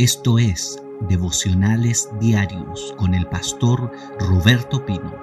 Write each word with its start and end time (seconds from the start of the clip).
Esto 0.00 0.38
es 0.38 0.82
Devocionales 1.10 2.08
Diarios 2.18 2.94
con 2.96 3.12
el 3.12 3.26
pastor 3.26 3.92
Roberto 4.18 4.86
Pino. 4.86 5.14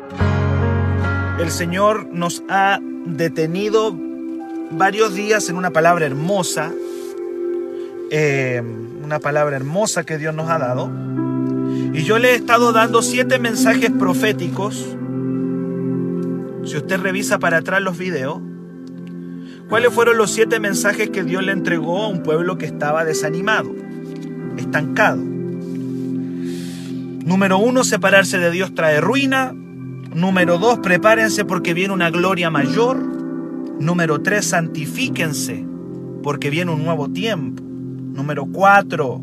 El 1.39 1.49
Señor 1.49 2.05
nos 2.13 2.43
ha 2.47 2.77
detenido 3.07 3.91
varios 4.69 5.15
días 5.15 5.49
en 5.49 5.57
una 5.57 5.71
palabra 5.71 6.05
hermosa, 6.05 6.71
eh, 8.11 8.61
una 9.03 9.17
palabra 9.17 9.55
hermosa 9.55 10.03
que 10.03 10.19
Dios 10.19 10.35
nos 10.35 10.47
ha 10.47 10.59
dado. 10.59 10.91
Y 11.91 12.03
yo 12.03 12.19
le 12.19 12.33
he 12.33 12.35
estado 12.35 12.71
dando 12.71 13.01
siete 13.01 13.39
mensajes 13.39 13.89
proféticos. 13.89 14.95
Si 16.65 16.77
usted 16.77 16.99
revisa 16.99 17.39
para 17.39 17.57
atrás 17.57 17.81
los 17.81 17.97
videos, 17.97 18.41
¿cuáles 19.69 19.91
fueron 19.91 20.17
los 20.17 20.29
siete 20.29 20.59
mensajes 20.59 21.09
que 21.09 21.23
Dios 21.23 21.41
le 21.41 21.53
entregó 21.53 22.03
a 22.03 22.09
un 22.09 22.21
pueblo 22.21 22.59
que 22.59 22.67
estaba 22.67 23.05
desanimado? 23.05 23.87
Estancado. 24.57 25.21
Número 27.27 27.57
uno, 27.57 27.83
separarse 27.83 28.37
de 28.37 28.51
Dios 28.51 28.73
trae 28.73 29.01
ruina. 29.01 29.53
Número 30.13 30.57
dos, 30.57 30.79
prepárense 30.79 31.45
porque 31.45 31.73
viene 31.73 31.93
una 31.93 32.09
gloria 32.09 32.49
mayor. 32.49 32.97
Número 33.79 34.21
tres, 34.21 34.45
santifíquense 34.45 35.65
porque 36.23 36.49
viene 36.49 36.71
un 36.71 36.83
nuevo 36.83 37.09
tiempo. 37.09 37.61
Número 37.63 38.45
cuatro, 38.45 39.21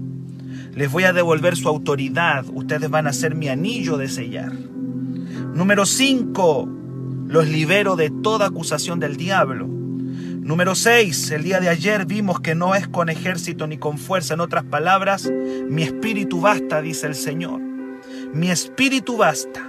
les 0.74 0.90
voy 0.90 1.04
a 1.04 1.12
devolver 1.12 1.56
su 1.56 1.68
autoridad. 1.68 2.44
Ustedes 2.52 2.88
van 2.90 3.06
a 3.06 3.12
ser 3.12 3.34
mi 3.34 3.48
anillo 3.48 3.96
de 3.96 4.08
sellar. 4.08 4.52
Número 5.54 5.86
cinco, 5.86 6.68
los 7.26 7.48
libero 7.48 7.96
de 7.96 8.10
toda 8.10 8.46
acusación 8.46 9.00
del 9.00 9.16
diablo. 9.16 9.68
Número 10.44 10.74
6. 10.74 11.30
El 11.30 11.42
día 11.42 11.58
de 11.58 11.70
ayer 11.70 12.04
vimos 12.04 12.38
que 12.38 12.54
no 12.54 12.74
es 12.74 12.86
con 12.86 13.08
ejército 13.08 13.66
ni 13.66 13.78
con 13.78 13.96
fuerza. 13.96 14.34
En 14.34 14.40
otras 14.40 14.62
palabras, 14.62 15.24
mi 15.24 15.82
espíritu 15.82 16.42
basta, 16.42 16.82
dice 16.82 17.06
el 17.06 17.14
Señor. 17.14 17.60
Mi 18.34 18.50
espíritu 18.50 19.16
basta. 19.16 19.66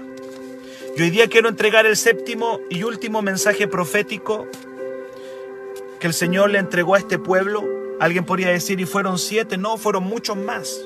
Y 0.98 1.02
hoy 1.02 1.12
día 1.12 1.30
quiero 1.30 1.48
entregar 1.48 1.86
el 1.86 1.96
séptimo 1.96 2.60
y 2.70 2.84
último 2.84 3.22
mensaje 3.22 3.70
profético 3.70 4.48
que 6.02 6.08
el 6.08 6.14
Señor 6.14 6.50
le 6.50 6.60
entregó 6.60 6.96
a 6.96 6.98
este 6.98 7.20
pueblo. 7.20 7.64
Alguien 8.02 8.26
podría 8.26 8.50
decir, 8.50 8.78
y 8.82 8.86
fueron 8.86 9.18
siete, 9.18 9.56
no, 9.58 9.78
fueron 9.78 10.04
muchos 10.04 10.36
más. 10.36 10.78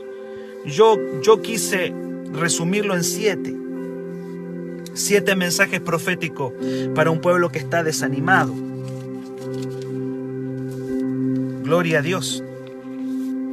Yo, 0.65 0.97
yo 1.23 1.41
quise 1.41 1.95
resumirlo 2.31 2.93
en 2.93 3.03
siete. 3.03 3.55
Siete 4.93 5.35
mensajes 5.35 5.79
proféticos 5.79 6.53
para 6.93 7.09
un 7.09 7.21
pueblo 7.21 7.49
que 7.49 7.57
está 7.57 7.81
desanimado 7.81 8.68
Gloria 11.69 11.99
a 11.99 12.01
Dios. 12.01 12.43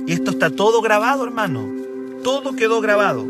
Y 0.07 0.13
esto 0.13 0.31
está 0.31 0.49
todo 0.49 0.81
grabado, 0.81 1.23
hermano. 1.23 1.69
Todo 2.25 2.57
quedó 2.57 2.81
grabado. 2.81 3.27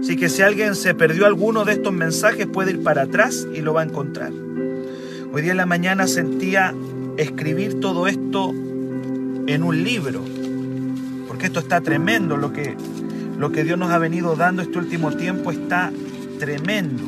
Así 0.00 0.16
que 0.16 0.30
si 0.30 0.40
alguien 0.40 0.76
se 0.76 0.94
perdió 0.94 1.26
alguno 1.26 1.66
de 1.66 1.74
estos 1.74 1.92
mensajes, 1.92 2.46
puede 2.46 2.70
ir 2.70 2.82
para 2.82 3.02
atrás 3.02 3.46
y 3.54 3.60
lo 3.60 3.74
va 3.74 3.82
a 3.82 3.84
encontrar. 3.84 4.32
Hoy 5.30 5.42
día 5.42 5.50
en 5.50 5.58
la 5.58 5.66
mañana 5.66 6.06
sentía 6.06 6.74
escribir 7.18 7.80
todo 7.80 8.06
esto 8.06 8.48
en 8.52 9.62
un 9.62 9.84
libro. 9.84 10.24
Porque 11.26 11.44
esto 11.44 11.60
está 11.60 11.82
tremendo. 11.82 12.38
Lo 12.38 12.50
que, 12.50 12.76
lo 13.36 13.52
que 13.52 13.62
Dios 13.62 13.78
nos 13.78 13.90
ha 13.90 13.98
venido 13.98 14.36
dando 14.36 14.62
este 14.62 14.78
último 14.78 15.12
tiempo 15.18 15.50
está 15.50 15.92
tremendo. 16.38 17.02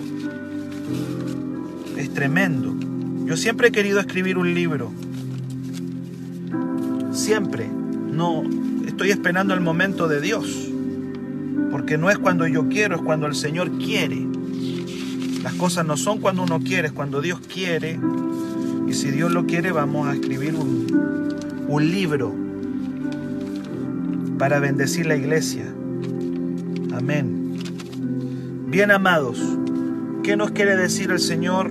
Es 1.96 2.12
tremendo. 2.12 2.74
Yo 3.24 3.38
siempre 3.38 3.68
he 3.68 3.72
querido 3.72 4.00
escribir 4.00 4.36
un 4.36 4.52
libro 4.52 4.92
siempre. 7.20 7.68
No 7.68 8.42
estoy 8.86 9.10
esperando 9.10 9.54
el 9.54 9.60
momento 9.60 10.08
de 10.08 10.20
Dios. 10.20 10.70
Porque 11.70 11.98
no 11.98 12.10
es 12.10 12.18
cuando 12.18 12.46
yo 12.46 12.68
quiero, 12.68 12.96
es 12.96 13.02
cuando 13.02 13.26
el 13.26 13.34
Señor 13.34 13.70
quiere. 13.78 14.26
Las 15.42 15.54
cosas 15.54 15.86
no 15.86 15.96
son 15.96 16.18
cuando 16.18 16.42
uno 16.42 16.60
quiere, 16.60 16.88
es 16.88 16.92
cuando 16.92 17.20
Dios 17.20 17.40
quiere. 17.40 17.98
Y 18.88 18.92
si 18.94 19.10
Dios 19.10 19.30
lo 19.30 19.46
quiere, 19.46 19.70
vamos 19.70 20.08
a 20.08 20.14
escribir 20.14 20.54
un, 20.54 20.86
un 21.68 21.90
libro 21.90 22.34
para 24.38 24.58
bendecir 24.58 25.06
la 25.06 25.16
iglesia. 25.16 25.64
Amén. 26.92 27.54
Bien 28.66 28.90
amados, 28.90 29.38
¿qué 30.22 30.36
nos 30.36 30.50
quiere 30.50 30.76
decir 30.76 31.10
el 31.10 31.20
Señor 31.20 31.70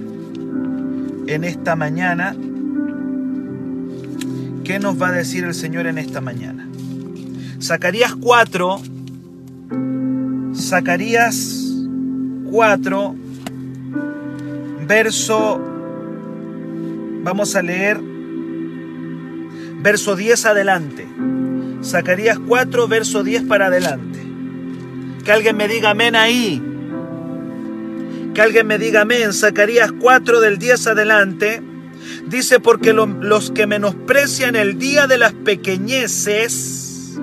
en 1.28 1.44
esta 1.44 1.76
mañana? 1.76 2.36
¿Qué 4.69 4.78
nos 4.78 5.02
va 5.02 5.07
a 5.07 5.12
decir 5.12 5.46
el 5.46 5.56
Señor 5.56 5.88
en 5.88 5.97
esta 5.97 6.22
mañana? 6.22 6.69
Zacarías 7.59 8.13
4, 8.13 8.80
Zacarías 10.56 11.74
4, 12.52 13.16
verso, 14.88 15.59
vamos 17.24 17.56
a 17.56 17.63
leer, 17.63 18.00
verso 19.81 20.16
10 20.16 20.46
adelante. 20.46 21.07
Zacarías 21.84 22.38
4, 22.38 22.88
verso 22.88 23.24
10 23.24 23.46
para 23.46 23.66
adelante. 23.66 24.19
Que 25.25 25.31
alguien 25.31 25.57
me 25.57 25.68
diga 25.68 25.90
amén 25.90 26.16
ahí. 26.16 26.62
Que 28.36 28.41
alguien 28.44 28.68
me 28.68 28.78
diga 28.78 29.01
amén. 29.01 29.34
Zacarías 29.34 29.91
4 29.94 30.40
del 30.40 30.59
10 30.59 30.86
adelante. 30.86 31.69
Dice, 32.30 32.60
porque 32.60 32.94
los 32.94 33.52
que 33.52 33.66
menosprecian 33.66 34.56
el 34.56 34.78
día 34.78 35.08
de 35.08 35.18
las 35.18 35.34
pequeñeces, 35.34 37.18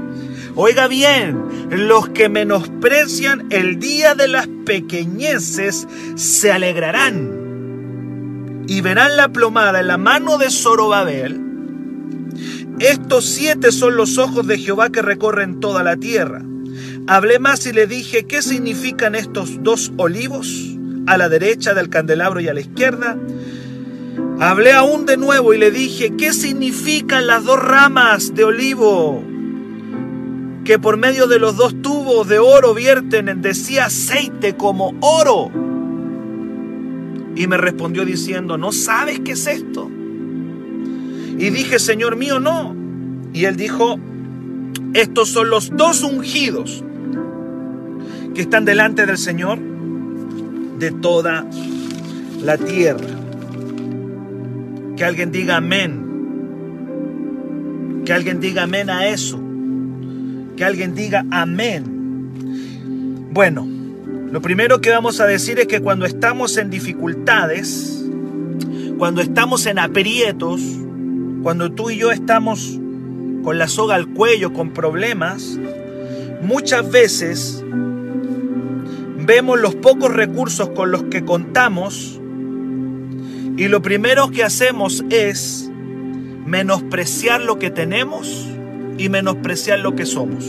oiga 0.56 0.88
bien, 0.88 1.68
los 1.70 2.08
que 2.08 2.28
menosprecian 2.28 3.46
el 3.50 3.78
día 3.78 4.16
de 4.16 4.26
las 4.26 4.48
pequeñeces 4.64 5.86
se 6.16 6.50
alegrarán 6.50 7.36
y 8.66 8.80
verán 8.80 9.16
la 9.16 9.28
plomada 9.28 9.78
en 9.80 9.86
la 9.86 9.96
mano 9.96 10.38
de 10.38 10.50
Zorobabel. 10.50 11.40
Estos 12.80 13.26
siete 13.26 13.70
son 13.72 13.96
los 13.96 14.18
ojos 14.18 14.46
de 14.46 14.58
Jehová 14.58 14.90
que 14.90 15.00
recorren 15.02 15.60
toda 15.60 15.84
la 15.84 15.96
tierra. 15.96 16.42
Hablé 17.06 17.38
más 17.38 17.64
y 17.66 17.72
le 17.72 17.86
dije, 17.86 18.24
¿qué 18.24 18.42
significan 18.42 19.14
estos 19.14 19.62
dos 19.62 19.92
olivos? 19.96 20.76
A 21.06 21.16
la 21.16 21.28
derecha 21.28 21.74
del 21.74 21.88
candelabro 21.88 22.40
y 22.40 22.48
a 22.48 22.54
la 22.54 22.60
izquierda. 22.60 23.16
Hablé 24.38 24.72
aún 24.72 25.06
de 25.06 25.16
nuevo 25.16 25.54
y 25.54 25.58
le 25.58 25.70
dije, 25.70 26.12
¿qué 26.16 26.32
significan 26.34 27.26
las 27.26 27.44
dos 27.44 27.58
ramas 27.58 28.34
de 28.34 28.44
olivo 28.44 29.24
que 30.62 30.78
por 30.78 30.98
medio 30.98 31.26
de 31.26 31.38
los 31.38 31.56
dos 31.56 31.80
tubos 31.80 32.28
de 32.28 32.38
oro 32.38 32.74
vierten 32.74 33.28
en 33.30 33.40
decía 33.40 33.86
aceite 33.86 34.54
como 34.54 34.94
oro? 35.00 35.50
Y 37.34 37.46
me 37.46 37.56
respondió 37.56 38.04
diciendo, 38.04 38.58
¿no 38.58 38.72
sabes 38.72 39.20
qué 39.20 39.32
es 39.32 39.46
esto? 39.46 39.90
Y 41.38 41.50
dije, 41.50 41.78
Señor 41.78 42.16
mío, 42.16 42.38
no. 42.38 42.76
Y 43.32 43.46
él 43.46 43.56
dijo, 43.56 43.98
estos 44.92 45.30
son 45.30 45.48
los 45.48 45.74
dos 45.74 46.02
ungidos 46.02 46.84
que 48.34 48.42
están 48.42 48.66
delante 48.66 49.06
del 49.06 49.16
Señor 49.16 49.58
de 50.78 50.90
toda 50.90 51.46
la 52.42 52.58
tierra. 52.58 53.25
Que 54.96 55.04
alguien 55.04 55.30
diga 55.30 55.56
amén. 55.56 56.02
Que 58.04 58.12
alguien 58.12 58.40
diga 58.40 58.62
amén 58.62 58.88
a 58.88 59.08
eso. 59.08 59.38
Que 60.56 60.64
alguien 60.64 60.94
diga 60.94 61.24
amén. 61.30 61.84
Bueno, 63.32 63.68
lo 64.32 64.40
primero 64.40 64.80
que 64.80 64.90
vamos 64.90 65.20
a 65.20 65.26
decir 65.26 65.58
es 65.60 65.66
que 65.66 65.80
cuando 65.80 66.06
estamos 66.06 66.56
en 66.56 66.70
dificultades, 66.70 68.04
cuando 68.96 69.20
estamos 69.20 69.66
en 69.66 69.78
aprietos, 69.78 70.62
cuando 71.42 71.70
tú 71.72 71.90
y 71.90 71.98
yo 71.98 72.10
estamos 72.10 72.80
con 73.44 73.58
la 73.58 73.68
soga 73.68 73.94
al 73.94 74.08
cuello, 74.08 74.54
con 74.54 74.70
problemas, 74.70 75.58
muchas 76.42 76.90
veces 76.90 77.62
vemos 79.26 79.60
los 79.60 79.74
pocos 79.74 80.12
recursos 80.12 80.70
con 80.70 80.90
los 80.90 81.04
que 81.04 81.24
contamos 81.24 82.15
y 83.56 83.68
lo 83.68 83.80
primero 83.82 84.30
que 84.30 84.44
hacemos 84.44 85.04
es 85.10 85.70
menospreciar 86.44 87.40
lo 87.40 87.58
que 87.58 87.70
tenemos 87.70 88.46
y 88.98 89.08
menospreciar 89.08 89.78
lo 89.80 89.94
que 89.96 90.06
somos. 90.06 90.44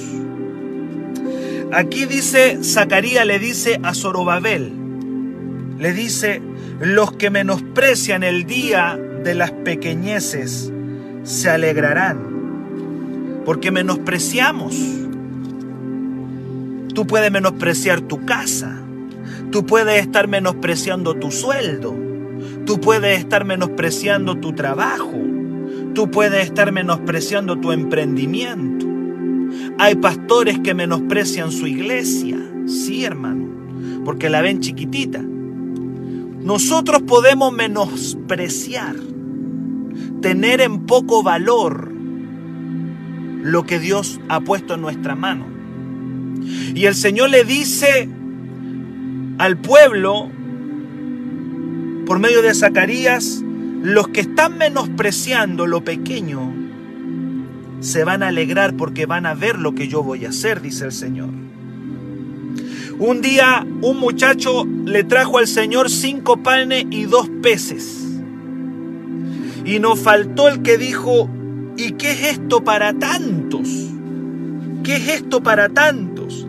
Aquí 1.71 2.05
dice, 2.05 2.59
Zacarías 2.63 3.25
le 3.25 3.39
dice 3.39 3.79
a 3.83 3.93
Zorobabel, 3.93 4.71
le 5.79 5.93
dice, 5.93 6.41
los 6.79 7.11
que 7.13 7.29
menosprecian 7.29 8.23
el 8.23 8.45
día 8.45 8.97
de 9.23 9.35
las 9.35 9.51
pequeñeces 9.51 10.71
se 11.23 11.49
alegrarán, 11.49 12.19
porque 13.45 13.71
menospreciamos. 13.71 14.75
Tú 16.93 17.05
puedes 17.05 17.31
menospreciar 17.31 18.01
tu 18.01 18.25
casa, 18.25 18.81
tú 19.51 19.65
puedes 19.65 20.01
estar 20.01 20.27
menospreciando 20.27 21.15
tu 21.15 21.31
sueldo, 21.31 21.95
Tú 22.67 22.81
puedes 22.81 23.17
estar 23.17 23.45
menospreciando 23.45 24.35
tu 24.35 24.51
trabajo. 24.51 25.13
Tú 25.95 26.11
puedes 26.11 26.43
estar 26.43 26.73
menospreciando 26.73 27.57
tu 27.61 27.71
emprendimiento. 27.71 28.85
Hay 29.79 29.95
pastores 29.95 30.59
que 30.59 30.73
menosprecian 30.73 31.53
su 31.53 31.65
iglesia, 31.65 32.37
sí 32.65 33.05
hermano, 33.05 33.47
porque 34.03 34.29
la 34.29 34.41
ven 34.41 34.59
chiquitita. 34.59 35.21
Nosotros 35.21 37.03
podemos 37.03 37.53
menospreciar, 37.53 38.97
tener 40.21 40.59
en 40.59 40.85
poco 40.85 41.23
valor 41.23 41.89
lo 43.43 43.63
que 43.63 43.79
Dios 43.79 44.19
ha 44.27 44.41
puesto 44.41 44.73
en 44.73 44.81
nuestra 44.81 45.15
mano. 45.15 45.45
Y 46.75 46.83
el 46.85 46.95
Señor 46.95 47.29
le 47.29 47.45
dice 47.45 48.09
al 49.37 49.57
pueblo, 49.57 50.31
por 52.07 52.19
medio 52.19 52.41
de 52.41 52.55
Zacarías, 52.55 53.43
los 53.83 54.07
que 54.07 54.21
están 54.21 54.57
menospreciando 54.57 55.67
lo 55.67 55.83
pequeño, 55.83 56.53
se 57.81 58.05
van 58.05 58.23
a 58.23 58.29
alegrar 58.29 58.75
porque 58.77 59.05
van 59.05 59.25
a 59.25 59.33
ver 59.33 59.59
lo 59.59 59.75
que 59.75 59.89
yo 59.89 60.01
voy 60.03 60.25
a 60.25 60.29
hacer, 60.29 60.61
dice 60.61 60.85
el 60.85 60.93
Señor. 60.93 61.29
Un 62.97 63.21
día 63.21 63.67
un 63.81 63.99
muchacho 63.99 64.65
le 64.85 65.03
trajo 65.03 65.37
al 65.37 65.47
Señor 65.47 65.89
cinco 65.89 66.37
panes 66.37 66.85
y 66.89 67.03
dos 67.03 67.29
peces. 67.43 68.05
Y 69.65 69.79
nos 69.79 69.99
faltó 69.99 70.47
el 70.47 70.61
que 70.61 70.77
dijo, 70.77 71.29
¿y 71.75 71.91
qué 71.91 72.11
es 72.11 72.23
esto 72.23 72.63
para 72.63 72.93
tantos? 72.93 73.67
¿Qué 74.81 74.95
es 74.95 75.09
esto 75.09 75.43
para 75.43 75.67
tantos? 75.67 76.47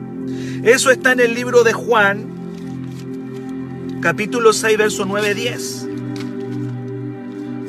Eso 0.62 0.92
está 0.92 1.10
en 1.12 1.20
el 1.20 1.34
libro 1.34 1.64
de 1.64 1.72
Juan, 1.72 2.37
capítulo 4.00 4.52
6, 4.52 4.78
verso 4.78 5.04
9, 5.04 5.34
10. 5.34 5.88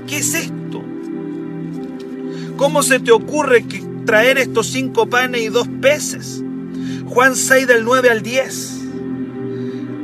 ¿Qué 0.07 0.17
es 0.17 0.33
esto? 0.33 0.83
¿Cómo 2.57 2.83
se 2.83 2.99
te 2.99 3.11
ocurre 3.11 3.63
que 3.63 3.83
traer 4.05 4.37
estos 4.37 4.67
cinco 4.67 5.07
panes 5.07 5.41
y 5.41 5.47
dos 5.49 5.67
peces? 5.81 6.43
Juan 7.05 7.35
6 7.35 7.67
del 7.67 7.83
9 7.83 8.09
al 8.09 8.21
10. 8.21 8.75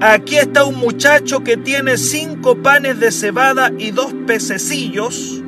Aquí 0.01 0.35
está 0.35 0.65
un 0.65 0.77
muchacho 0.77 1.43
que 1.43 1.57
tiene 1.57 1.97
cinco 1.97 2.57
panes 2.57 2.99
de 2.99 3.11
cebada 3.11 3.71
y 3.77 3.91
dos 3.91 4.13
pececillos. 4.27 5.41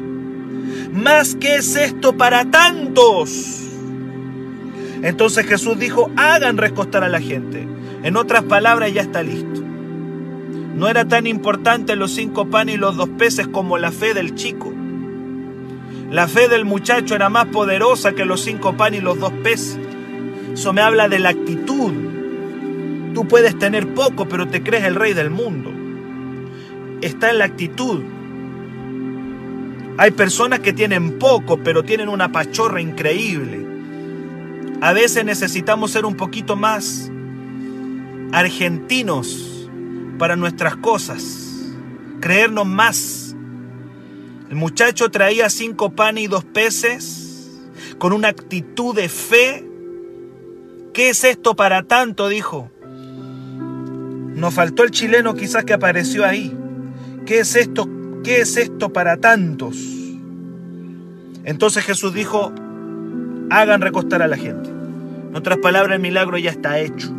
¿Más 0.91 1.35
que 1.35 1.56
es 1.56 1.75
esto 1.75 2.18
para 2.18 2.50
tantos? 2.50 3.63
Entonces 5.03 5.45
Jesús 5.45 5.77
dijo, 5.77 6.09
hagan 6.15 6.57
recostar 6.57 7.03
a 7.03 7.09
la 7.09 7.19
gente. 7.19 7.68
En 8.03 8.15
otras 8.15 8.44
palabras, 8.44 8.94
ya 8.94 9.01
está 9.01 9.21
listo. 9.21 9.56
No 10.77 10.88
era 10.88 11.07
tan 11.07 11.25
importante 11.25 11.95
los 11.95 12.12
cinco 12.12 12.51
panes 12.51 12.75
y 12.75 12.77
los 12.77 12.95
dos 12.95 13.09
peces 13.09 13.47
como 13.47 13.79
la 13.79 13.91
fe 13.91 14.13
del 14.13 14.35
chico. 14.35 14.71
La 16.12 16.27
fe 16.27 16.47
del 16.47 16.65
muchacho 16.65 17.15
era 17.15 17.29
más 17.29 17.47
poderosa 17.47 18.13
que 18.13 18.25
los 18.25 18.41
cinco 18.41 18.77
panes 18.77 19.01
y 19.01 19.03
los 19.03 19.19
dos 19.19 19.31
peces. 19.41 19.79
Eso 20.53 20.74
me 20.74 20.81
habla 20.81 21.09
de 21.09 21.18
la 21.18 21.29
actitud. 21.29 21.91
Tú 23.15 23.27
puedes 23.27 23.57
tener 23.57 23.91
poco, 23.95 24.29
pero 24.29 24.47
te 24.47 24.62
crees 24.62 24.83
el 24.83 24.94
rey 24.94 25.15
del 25.15 25.31
mundo. 25.31 25.71
Está 27.01 27.31
en 27.31 27.39
la 27.39 27.45
actitud. 27.45 28.03
Hay 29.97 30.12
personas 30.12 30.59
que 30.59 30.73
tienen 30.73 31.18
poco, 31.18 31.57
pero 31.57 31.81
tienen 31.81 32.07
una 32.07 32.31
pachorra 32.31 32.81
increíble. 32.81 33.65
A 34.80 34.94
veces 34.94 35.25
necesitamos 35.25 35.89
ser 35.89 36.06
un 36.06 36.13
poquito 36.13 36.56
más 36.56 37.12
argentinos 38.31 39.56
para 40.18 40.36
nuestras 40.36 40.75
cosas, 40.78 41.24
creernos 42.19 42.66
más 42.66 43.28
el 44.50 44.56
muchacho 44.56 45.10
traía 45.10 45.50
cinco 45.50 45.92
panes 45.92 46.24
y 46.24 46.28
dos 46.28 46.46
peces 46.46 47.52
con 47.98 48.14
una 48.14 48.30
actitud 48.30 48.96
de 48.96 49.10
fe. 49.10 49.66
¿Qué 50.94 51.10
es 51.10 51.24
esto 51.25 51.56
para 51.56 51.84
tanto? 51.84 52.30
dijo. 52.30 52.72
Nos 54.36 54.54
faltó 54.54 54.84
el 54.84 54.92
chileno 54.92 55.34
quizás 55.34 55.66
que 55.66 55.74
apareció 55.74 56.25
ahí. 56.25 56.56
¿Qué 57.25 57.40
es 57.40 57.56
esto? 57.56 57.90
¿Qué 58.24 58.42
es 58.42 58.56
esto 58.56 58.94
para 58.94 59.18
tantos? 59.18 59.78
Entonces 61.44 61.84
Jesús 61.84 62.14
dijo, 62.14 62.54
hagan 63.50 63.81
recostar 63.81 64.22
a 64.22 64.28
la 64.28 64.38
gente. 64.38 64.69
En 64.69 65.36
otras 65.36 65.58
palabras, 65.58 65.96
el 65.96 66.02
milagro 66.02 66.38
ya 66.38 66.52
está 66.52 66.80
hecho. 66.80 67.14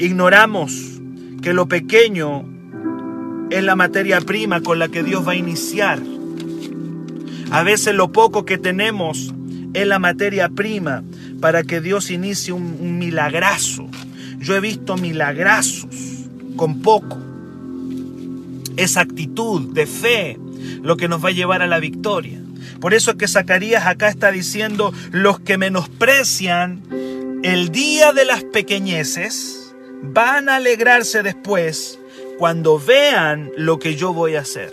Ignoramos 0.00 1.00
que 1.42 1.52
lo 1.52 1.66
pequeño 1.66 2.44
es 3.50 3.64
la 3.64 3.74
materia 3.74 4.20
prima 4.20 4.60
con 4.60 4.78
la 4.78 4.88
que 4.88 5.02
Dios 5.02 5.26
va 5.26 5.32
a 5.32 5.36
iniciar. 5.36 6.00
A 7.50 7.62
veces 7.64 7.94
lo 7.94 8.12
poco 8.12 8.44
que 8.44 8.58
tenemos 8.58 9.34
es 9.74 9.86
la 9.86 9.98
materia 9.98 10.50
prima 10.50 11.02
para 11.40 11.64
que 11.64 11.80
Dios 11.80 12.10
inicie 12.10 12.52
un, 12.52 12.98
milagrazo. 12.98 13.88
Yo 14.38 14.54
he 14.54 14.60
visto 14.60 14.96
milagrazos 14.96 16.26
con 16.56 16.80
poco. 16.80 17.18
Esa 18.76 19.00
actitud 19.00 19.72
de 19.72 19.86
fe 19.86 20.38
lo 20.82 20.96
que 20.96 21.08
nos 21.08 21.24
va 21.24 21.30
a 21.30 21.32
llevar 21.32 21.62
a 21.62 21.66
la 21.66 21.80
victoria. 21.80 22.40
Por 22.80 22.94
eso 22.94 23.10
es 23.10 23.16
que 23.16 23.26
Zacarías 23.26 23.86
acá 23.86 24.08
está 24.08 24.30
diciendo, 24.30 24.92
los 25.10 25.40
que 25.40 25.58
menosprecian 25.58 26.82
el 27.42 27.70
día 27.70 28.12
de 28.12 28.24
las 28.24 28.44
pequeñeces 28.44 29.57
van 30.02 30.48
a 30.48 30.56
alegrarse 30.56 31.22
después 31.22 31.98
cuando 32.38 32.78
vean 32.78 33.50
lo 33.56 33.78
que 33.78 33.96
yo 33.96 34.12
voy 34.12 34.36
a 34.36 34.40
hacer. 34.40 34.72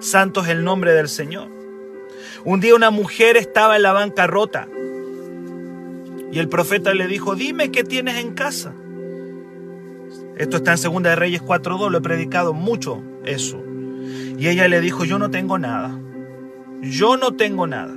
Santo 0.00 0.42
es 0.42 0.48
el 0.48 0.64
nombre 0.64 0.92
del 0.92 1.08
Señor. 1.08 1.48
Un 2.44 2.60
día 2.60 2.74
una 2.74 2.90
mujer 2.90 3.36
estaba 3.36 3.76
en 3.76 3.82
la 3.82 3.92
bancarrota 3.92 4.68
y 6.30 6.38
el 6.38 6.48
profeta 6.48 6.94
le 6.94 7.06
dijo, 7.06 7.34
dime 7.34 7.70
qué 7.70 7.82
tienes 7.84 8.16
en 8.16 8.34
casa. 8.34 8.72
Esto 10.36 10.58
está 10.58 10.72
en 10.72 10.78
Segunda 10.78 11.10
de 11.10 11.16
Reyes 11.16 11.42
4.2, 11.42 11.90
lo 11.90 11.98
he 11.98 12.00
predicado 12.00 12.52
mucho 12.52 13.02
eso. 13.24 13.60
Y 14.38 14.46
ella 14.46 14.68
le 14.68 14.80
dijo, 14.80 15.04
yo 15.04 15.18
no 15.18 15.30
tengo 15.30 15.58
nada. 15.58 15.98
Yo 16.80 17.16
no 17.16 17.34
tengo 17.34 17.66
nada. 17.66 17.94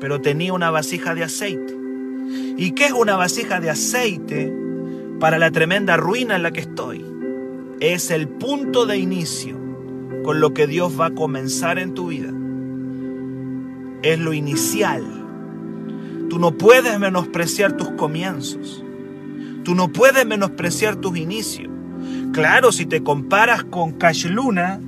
Pero 0.00 0.22
tenía 0.22 0.54
una 0.54 0.70
vasija 0.70 1.14
de 1.14 1.24
aceite. 1.24 1.79
¿Y 2.56 2.72
qué 2.72 2.86
es 2.86 2.92
una 2.92 3.16
vasija 3.16 3.60
de 3.60 3.70
aceite? 3.70 4.60
para 5.20 5.38
la 5.38 5.52
tremenda 5.52 5.96
ruina 5.96 6.34
en 6.34 6.42
la 6.42 6.50
que 6.50 6.60
estoy. 6.60 7.04
Es 7.78 8.10
el 8.10 8.26
punto 8.26 8.86
de 8.86 8.96
inicio 8.98 9.56
con 10.24 10.40
lo 10.40 10.52
que 10.52 10.66
Dios 10.66 10.98
va 10.98 11.06
a 11.06 11.14
comenzar 11.14 11.78
en 11.78 11.94
tu 11.94 12.08
vida. 12.08 12.32
Es 14.02 14.18
lo 14.18 14.32
inicial. 14.32 15.04
Tú 16.28 16.38
no 16.38 16.56
puedes 16.56 16.98
menospreciar 16.98 17.76
tus 17.76 17.90
comienzos. 17.90 18.82
Tú 19.62 19.74
no 19.74 19.92
puedes 19.92 20.26
menospreciar 20.26 20.96
tus 20.96 21.16
inicios. 21.16 21.70
Claro, 22.32 22.72
si 22.72 22.86
te 22.86 23.02
comparas 23.02 23.64
con 23.64 23.92
Cash 23.92 24.26
Luna, 24.26 24.80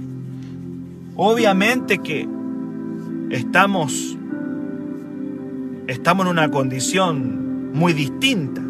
obviamente 1.17 1.99
que 1.99 2.27
estamos 3.31 4.17
estamos 5.93 6.27
en 6.27 6.33
una 6.33 6.51
condición 6.51 7.73
muy 7.73 7.93
distinta 7.93 8.63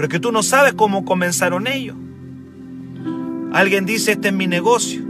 pero 0.00 0.08
que 0.08 0.18
tú 0.18 0.32
no 0.32 0.42
sabes 0.42 0.72
cómo 0.72 1.04
comenzaron 1.04 1.66
ellos. 1.66 1.94
Alguien 3.52 3.84
dice, 3.84 4.12
este 4.12 4.28
es 4.28 4.34
mi 4.34 4.46
negocio. 4.46 5.02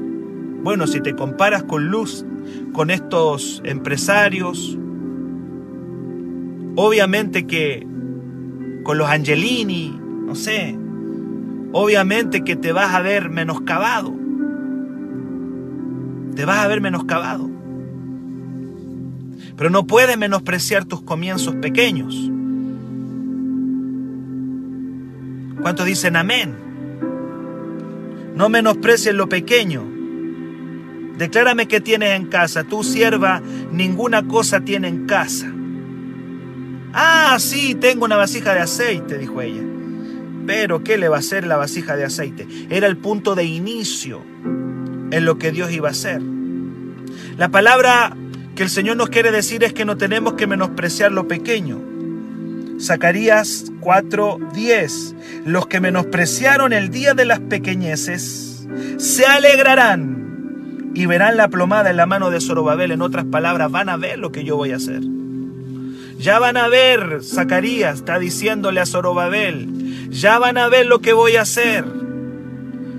Bueno, 0.64 0.88
si 0.88 1.00
te 1.00 1.14
comparas 1.14 1.62
con 1.62 1.86
Luz, 1.86 2.24
con 2.72 2.90
estos 2.90 3.62
empresarios, 3.64 4.76
obviamente 6.74 7.46
que 7.46 7.86
con 8.82 8.98
los 8.98 9.08
Angelini, 9.08 9.96
no 10.26 10.34
sé, 10.34 10.76
obviamente 11.70 12.42
que 12.42 12.56
te 12.56 12.72
vas 12.72 12.94
a 12.94 13.00
ver 13.00 13.30
menoscabado. 13.30 14.12
Te 16.34 16.44
vas 16.44 16.58
a 16.58 16.68
ver 16.68 16.80
menoscabado. 16.80 17.49
Pero 19.60 19.68
no 19.68 19.86
puedes 19.86 20.16
menospreciar 20.16 20.86
tus 20.86 21.02
comienzos 21.02 21.54
pequeños. 21.56 22.16
¿Cuántos 25.60 25.84
dicen 25.84 26.16
amén? 26.16 26.56
No 28.34 28.48
menosprecies 28.48 29.14
lo 29.14 29.28
pequeño. 29.28 29.84
Declárame 31.18 31.68
qué 31.68 31.82
tienes 31.82 32.18
en 32.18 32.28
casa. 32.28 32.64
Tu 32.64 32.82
sierva 32.82 33.42
ninguna 33.70 34.26
cosa 34.26 34.62
tiene 34.62 34.88
en 34.88 35.04
casa. 35.04 35.52
Ah, 36.94 37.36
sí, 37.38 37.74
tengo 37.74 38.06
una 38.06 38.16
vasija 38.16 38.54
de 38.54 38.60
aceite, 38.60 39.18
dijo 39.18 39.42
ella. 39.42 39.62
Pero, 40.46 40.82
¿qué 40.82 40.96
le 40.96 41.10
va 41.10 41.16
a 41.16 41.20
hacer 41.20 41.46
la 41.46 41.58
vasija 41.58 41.96
de 41.96 42.06
aceite? 42.06 42.48
Era 42.70 42.86
el 42.86 42.96
punto 42.96 43.34
de 43.34 43.44
inicio 43.44 44.22
en 45.10 45.26
lo 45.26 45.36
que 45.36 45.52
Dios 45.52 45.70
iba 45.70 45.88
a 45.88 45.92
hacer. 45.92 46.22
La 47.36 47.50
palabra 47.50 48.16
que 48.60 48.64
el 48.64 48.68
Señor 48.70 48.98
nos 48.98 49.08
quiere 49.08 49.32
decir 49.32 49.64
es 49.64 49.72
que 49.72 49.86
no 49.86 49.96
tenemos 49.96 50.34
que 50.34 50.46
menospreciar 50.46 51.12
lo 51.12 51.26
pequeño. 51.26 51.80
Zacarías 52.78 53.72
4:10. 53.80 55.14
Los 55.46 55.66
que 55.66 55.80
menospreciaron 55.80 56.74
el 56.74 56.90
día 56.90 57.14
de 57.14 57.24
las 57.24 57.40
pequeñeces 57.40 58.68
se 58.98 59.24
alegrarán 59.24 60.90
y 60.94 61.06
verán 61.06 61.38
la 61.38 61.48
plomada 61.48 61.88
en 61.88 61.96
la 61.96 62.04
mano 62.04 62.28
de 62.28 62.38
Zorobabel. 62.42 62.90
En 62.90 63.00
otras 63.00 63.24
palabras, 63.24 63.70
van 63.70 63.88
a 63.88 63.96
ver 63.96 64.18
lo 64.18 64.30
que 64.30 64.44
yo 64.44 64.58
voy 64.58 64.72
a 64.72 64.76
hacer. 64.76 65.00
Ya 66.18 66.38
van 66.38 66.58
a 66.58 66.68
ver, 66.68 67.20
Zacarías 67.22 68.00
está 68.00 68.18
diciéndole 68.18 68.80
a 68.80 68.84
Zorobabel, 68.84 70.10
ya 70.10 70.38
van 70.38 70.58
a 70.58 70.68
ver 70.68 70.84
lo 70.84 70.98
que 70.98 71.14
voy 71.14 71.36
a 71.36 71.42
hacer. 71.42 71.86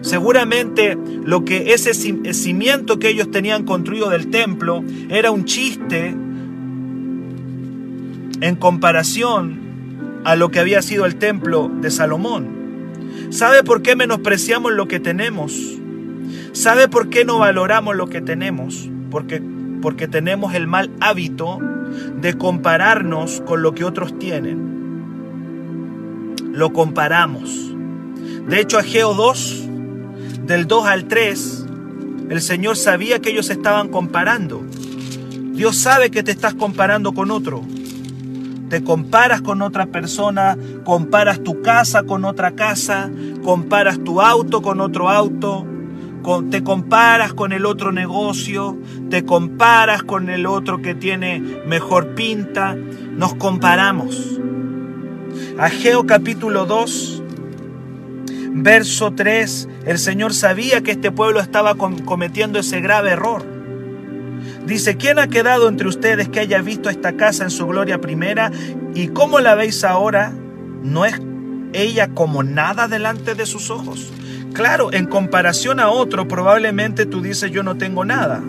Seguramente 0.01 0.98
lo 1.24 1.46
que 1.46 1.74
ese 1.74 1.93
cimiento 1.93 3.00
que 3.00 3.10
ellos 3.10 3.31
tenían 3.31 3.63
construido 3.63 4.10
del 4.10 4.29
templo 4.29 4.84
era 5.10 5.31
un 5.31 5.46
chiste 5.46 6.15
en 8.41 8.55
comparación 8.55 9.60
a 10.25 10.36
lo 10.36 10.50
que 10.50 10.60
había 10.60 10.81
sido 10.81 11.05
el 11.05 11.15
templo 11.15 11.72
de 11.81 11.91
Salomón. 11.91 12.48
¿Sabe 13.29 13.63
por 13.63 13.81
qué 13.81 13.96
menospreciamos 13.96 14.74
lo 14.74 14.88
que 14.88 15.00
tenemos? 15.00 15.77
¿Sabe 16.53 16.88
por 16.88 17.10
qué 17.10 17.24
no 17.24 17.39
valoramos 17.39 17.96
lo 17.96 18.08
que 18.08 18.22
tenemos? 18.22 18.89
Porque, 19.10 19.41
porque 19.81 20.08
tenemos 20.08 20.53
el 20.53 20.67
mal 20.67 20.91
hábito 21.00 21.60
de 22.20 22.38
compararnos 22.38 23.41
con 23.41 23.62
lo 23.62 23.74
que 23.74 23.84
otros 23.84 24.17
tienen. 24.17 24.72
Lo 26.51 26.74
comparamos. 26.74 27.74
De 28.48 28.60
hecho, 28.60 28.77
Ageo 28.77 29.13
2, 29.13 29.70
del 30.51 30.67
2 30.67 30.86
al 30.86 31.08
3, 31.08 31.65
el 32.29 32.41
Señor 32.41 32.77
sabía 32.77 33.20
que 33.20 33.31
ellos 33.31 33.50
estaban 33.50 33.89
comparando. 33.89 34.63
Dios 35.53 35.77
sabe 35.77 36.12
que 36.12 36.24
te 36.24 36.31
estás 36.31 36.53
comparando 36.53 37.13
con 37.13 37.31
otro 37.31 37.63
te 38.72 38.86
comparas 38.86 39.41
con 39.41 39.62
otra 39.62 39.88
persona, 39.88 40.58
comparas 40.86 41.43
tu 41.43 41.62
casa 41.62 42.03
con 42.03 42.24
otra 42.24 42.51
casa, 42.51 43.12
comparas 43.43 44.01
tu 44.01 44.22
auto 44.22 44.62
con 44.62 44.79
otro 44.79 45.10
auto, 45.10 45.67
te 46.50 46.63
comparas 46.63 47.34
con 47.34 47.51
el 47.51 47.65
otro 47.65 47.91
negocio, 47.91 48.77
te 49.10 49.25
comparas 49.25 50.03
con 50.03 50.29
el 50.29 50.46
otro 50.46 50.81
que 50.81 50.96
tiene 50.96 51.41
mejor 51.67 52.15
pinta, 52.15 52.77
nos 53.12 53.36
comparamos. 53.36 54.39
Ageo 55.60 56.05
capítulo 56.05 56.65
2, 56.65 57.21
verso 58.53 59.13
3, 59.13 59.70
el 59.86 59.98
Señor 59.98 60.34
sabía 60.34 60.81
que 60.81 60.91
este 60.91 61.12
pueblo 61.12 61.39
estaba 61.39 61.75
cometiendo 61.75 62.60
ese 62.60 62.81
grave 62.81 63.12
error. 63.12 63.43
Dice, 64.65 64.96
¿quién 64.96 65.20
ha 65.20 65.27
quedado 65.27 65.67
entre 65.67 65.88
ustedes 65.88 66.29
que 66.29 66.39
haya 66.39 66.62
visto 66.62 66.89
esta 66.89 67.13
casa 67.13 67.43
en 67.43 67.50
su 67.50 67.67
gloria 67.67 68.00
primera? 68.00 68.51
¿Y 68.93 69.08
cómo 69.08 69.39
la 69.39 69.55
veis 69.55 69.84
ahora? 69.84 70.31
¿No 70.84 71.05
es 71.05 71.20
ella 71.74 72.10
como 72.13 72.43
nada 72.43 72.88
delante 72.88 73.34
de 73.36 73.46
sus 73.46 73.70
ojos? 73.70 74.12
Claro, 74.53 74.91
en 74.93 75.05
comparación 75.05 75.79
a 75.79 75.89
otro, 75.89 76.27
probablemente 76.27 77.05
tú 77.05 77.22
dices 77.22 77.51
yo 77.51 77.63
no 77.63 77.77
tengo 77.77 78.05
nada. 78.05 78.41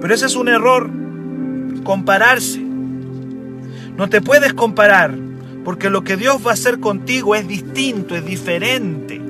Pero 0.00 0.14
ese 0.14 0.26
es 0.26 0.36
un 0.36 0.48
error, 0.48 0.90
compararse. 1.82 2.60
No 3.96 4.08
te 4.08 4.20
puedes 4.20 4.52
comparar, 4.52 5.14
porque 5.64 5.90
lo 5.90 6.04
que 6.04 6.16
Dios 6.16 6.44
va 6.46 6.50
a 6.50 6.54
hacer 6.54 6.80
contigo 6.80 7.34
es 7.34 7.48
distinto, 7.48 8.16
es 8.16 8.24
diferente. 8.24 9.20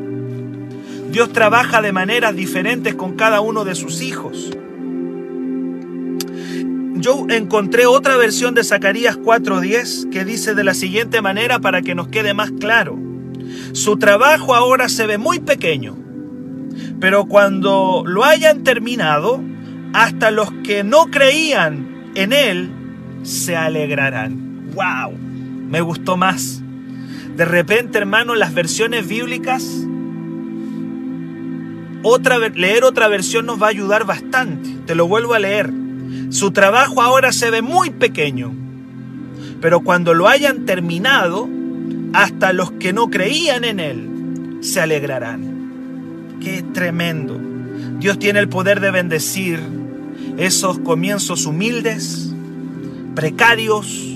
Dios 1.11 1.33
trabaja 1.33 1.81
de 1.81 1.93
maneras 1.93 2.35
diferentes 2.35 2.95
con 2.95 3.15
cada 3.15 3.41
uno 3.41 3.65
de 3.65 3.75
sus 3.75 4.03
hijos 4.03 4.51
yo 7.05 7.27
encontré 7.29 7.85
otra 7.85 8.17
versión 8.17 8.55
de 8.55 8.65
Zacarías 8.65 9.19
4:10 9.19 10.11
que 10.11 10.25
dice 10.25 10.55
de 10.55 10.65
la 10.65 10.73
siguiente 10.73 11.21
manera 11.21 11.59
para 11.59 11.83
que 11.83 11.95
nos 11.95 12.09
quede 12.09 12.33
más 12.33 12.51
claro. 12.53 12.99
Su 13.73 13.99
trabajo 13.99 14.55
ahora 14.55 14.89
se 14.89 15.07
ve 15.07 15.19
muy 15.19 15.39
pequeño, 15.39 15.99
pero 17.01 17.27
cuando 17.27 18.05
lo 18.07 18.25
hayan 18.25 18.65
terminado, 18.65 19.43
hasta 19.93 20.31
los 20.31 20.51
que 20.65 20.83
no 20.83 21.11
creían 21.11 22.11
en 22.15 22.33
él 22.33 22.71
se 23.23 23.55
alegrarán. 23.55 24.71
¡Wow! 24.75 25.34
Me 25.75 25.81
gustó 25.81 26.17
más. 26.17 26.63
De 27.37 27.45
repente, 27.45 27.99
hermano, 27.99 28.37
las 28.37 28.55
versiones 28.55 29.09
bíblicas, 29.09 29.85
otra, 32.05 32.39
leer 32.39 32.85
otra 32.85 33.09
versión 33.09 33.45
nos 33.45 33.61
va 33.61 33.67
a 33.67 33.71
ayudar 33.71 34.07
bastante. 34.07 34.71
Te 34.87 34.95
lo 34.95 35.09
vuelvo 35.09 35.35
a 35.35 35.41
leer. 35.41 35.73
Su 36.31 36.53
trabajo 36.53 37.03
ahora 37.03 37.33
se 37.33 37.51
ve 37.51 37.61
muy 37.61 37.91
pequeño, 37.91 38.55
pero 39.61 39.81
cuando 39.81 40.15
lo 40.15 40.29
hayan 40.29 40.65
terminado, 40.65 41.49
hasta 42.13 42.53
los 42.53 42.71
que 42.71 42.93
no 42.93 43.11
creían 43.11 43.65
en 43.65 43.81
Él 43.81 44.59
se 44.61 44.81
alegrarán. 44.81 46.37
Qué 46.41 46.63
tremendo. 46.63 47.37
Dios 47.99 48.21
tiene 48.21 48.39
el 48.39 48.49
poder 48.49 48.79
de 48.79 48.93
bendecir 48.93 49.59
esos 50.37 50.79
comienzos 50.79 51.47
humildes, 51.47 52.33
precarios. 53.17 54.14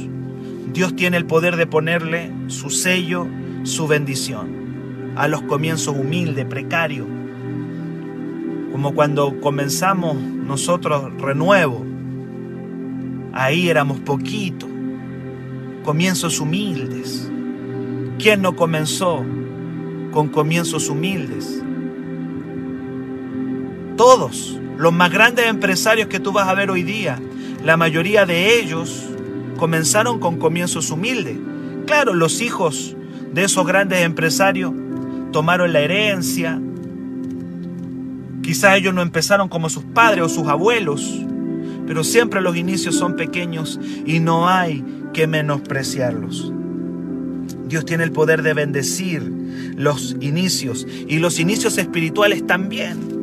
Dios 0.72 0.94
tiene 0.96 1.16
el 1.16 1.26
poder 1.26 1.56
de 1.56 1.66
ponerle 1.66 2.32
su 2.48 2.70
sello, 2.70 3.26
su 3.64 3.87
bendición 3.87 5.14
a 5.16 5.28
los 5.28 5.42
comienzos 5.42 5.96
humildes, 5.96 6.44
precarios. 6.46 7.06
Como 8.72 8.94
cuando 8.94 9.40
comenzamos 9.40 10.16
nosotros 10.16 11.12
renuevo 11.18 11.88
Ahí 13.32 13.68
éramos 13.68 14.00
poquito, 14.00 14.66
comienzos 15.84 16.40
humildes. 16.40 17.30
¿Quién 18.18 18.42
no 18.42 18.56
comenzó 18.56 19.25
con 20.10 20.28
comienzos 20.28 20.88
humildes? 20.88 21.62
Todos, 23.96 24.58
los 24.76 24.92
más 24.92 25.12
grandes 25.12 25.46
empresarios 25.46 26.08
que 26.08 26.18
tú 26.18 26.32
vas 26.32 26.48
a 26.48 26.54
ver 26.54 26.70
hoy 26.72 26.82
día, 26.82 27.20
la 27.64 27.76
mayoría 27.76 28.26
de 28.26 28.58
ellos 28.58 29.08
comenzaron 29.59 30.19
con 30.19 30.38
comienzos 30.38 30.91
humildes. 30.91 31.37
Claro, 31.87 32.15
los 32.15 32.41
hijos 32.41 32.97
de 33.35 33.45
esos 33.45 33.67
grandes 33.67 34.03
empresarios 34.03 34.73
tomaron 35.33 35.75
la 35.75 35.81
herencia. 35.81 36.59
Quizás 38.43 38.79
ellos 38.79 38.95
no 38.95 39.03
empezaron 39.03 39.50
como 39.50 39.69
sus 39.69 39.85
padres 39.85 40.25
o 40.25 40.29
sus 40.31 40.49
abuelos, 40.49 41.23
pero 41.87 42.03
siempre 42.05 42.41
los 42.41 42.57
inicios 42.57 42.95
son 42.95 43.17
pequeños 43.17 43.79
y 44.07 44.21
no 44.21 44.49
hay 44.49 44.83
que 45.12 45.27
menospreciarlos. 45.27 46.53
Dios 47.67 47.85
tiene 47.85 48.05
el 48.05 48.12
poder 48.12 48.43
de 48.43 48.55
bendecir 48.55 49.23
los 49.77 50.17
inicios 50.21 50.87
y 51.07 51.19
los 51.19 51.38
inicios 51.38 51.77
espirituales 51.77 52.47
también. 52.47 53.19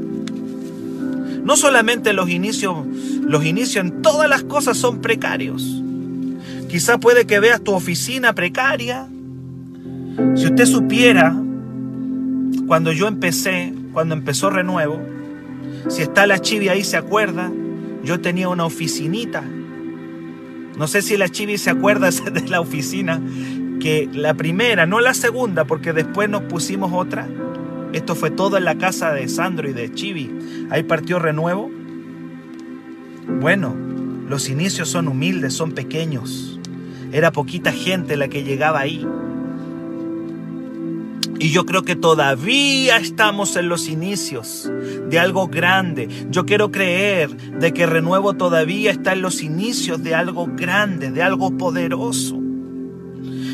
No 1.43 1.55
solamente 1.55 2.13
los 2.13 2.29
inicios, 2.29 2.85
los 3.21 3.45
inicios 3.45 3.85
en 3.85 4.01
todas 4.01 4.29
las 4.29 4.43
cosas 4.43 4.77
son 4.77 5.01
precarios. 5.01 5.81
Quizá 6.75 6.97
puede 6.97 7.25
que 7.25 7.39
veas 7.39 7.63
tu 7.63 7.71
oficina 7.71 8.35
precaria. 8.35 9.07
Si 10.35 10.45
usted 10.45 10.65
supiera, 10.65 11.33
cuando 12.67 12.91
yo 12.91 13.07
empecé, 13.07 13.73
cuando 13.93 14.13
empezó 14.13 14.49
Renuevo, 14.49 15.01
si 15.87 16.01
está 16.01 16.27
la 16.27 16.39
chivia 16.39 16.73
ahí 16.73 16.83
se 16.83 16.97
acuerda, 16.97 17.49
yo 18.03 18.19
tenía 18.19 18.49
una 18.49 18.65
oficinita. 18.65 19.41
No 20.77 20.87
sé 20.87 21.01
si 21.01 21.15
la 21.15 21.29
Chivi 21.29 21.57
se 21.57 21.69
acuerda 21.69 22.09
de 22.33 22.41
la 22.49 22.59
oficina, 22.59 23.21
que 23.79 24.09
la 24.11 24.33
primera, 24.33 24.85
no 24.85 24.99
la 24.99 25.13
segunda, 25.13 25.63
porque 25.63 25.93
después 25.93 26.27
nos 26.27 26.41
pusimos 26.41 26.91
otra. 26.91 27.25
Esto 27.93 28.15
fue 28.15 28.31
todo 28.31 28.57
en 28.57 28.65
la 28.65 28.77
casa 28.77 29.13
de 29.13 29.29
Sandro 29.29 29.69
y 29.69 29.71
de 29.71 29.93
Chivi. 29.93 30.67
Ahí 30.69 30.83
partió 30.83 31.19
renuevo. 31.19 31.71
Bueno, 33.39 33.73
los 34.27 34.49
inicios 34.49 34.89
son 34.89 35.07
humildes, 35.07 35.53
son 35.53 35.71
pequeños. 35.71 36.54
Era 37.15 37.31
poquita 37.31 37.71
gente 37.71 38.17
la 38.17 38.27
que 38.27 38.43
llegaba 38.43 38.81
ahí. 38.81 39.07
Y 41.39 41.49
yo 41.49 41.65
creo 41.65 41.83
que 41.83 41.95
todavía 41.95 42.97
estamos 42.97 43.55
en 43.55 43.69
los 43.69 43.87
inicios 43.87 44.69
de 45.07 45.17
algo 45.17 45.47
grande. 45.47 46.09
Yo 46.29 46.45
quiero 46.45 46.71
creer 46.71 47.29
de 47.57 47.73
que 47.73 47.85
Renuevo 47.85 48.33
todavía 48.33 48.91
está 48.91 49.13
en 49.13 49.21
los 49.21 49.41
inicios 49.41 50.03
de 50.03 50.13
algo 50.13 50.49
grande, 50.57 51.09
de 51.09 51.23
algo 51.23 51.57
poderoso. 51.57 52.37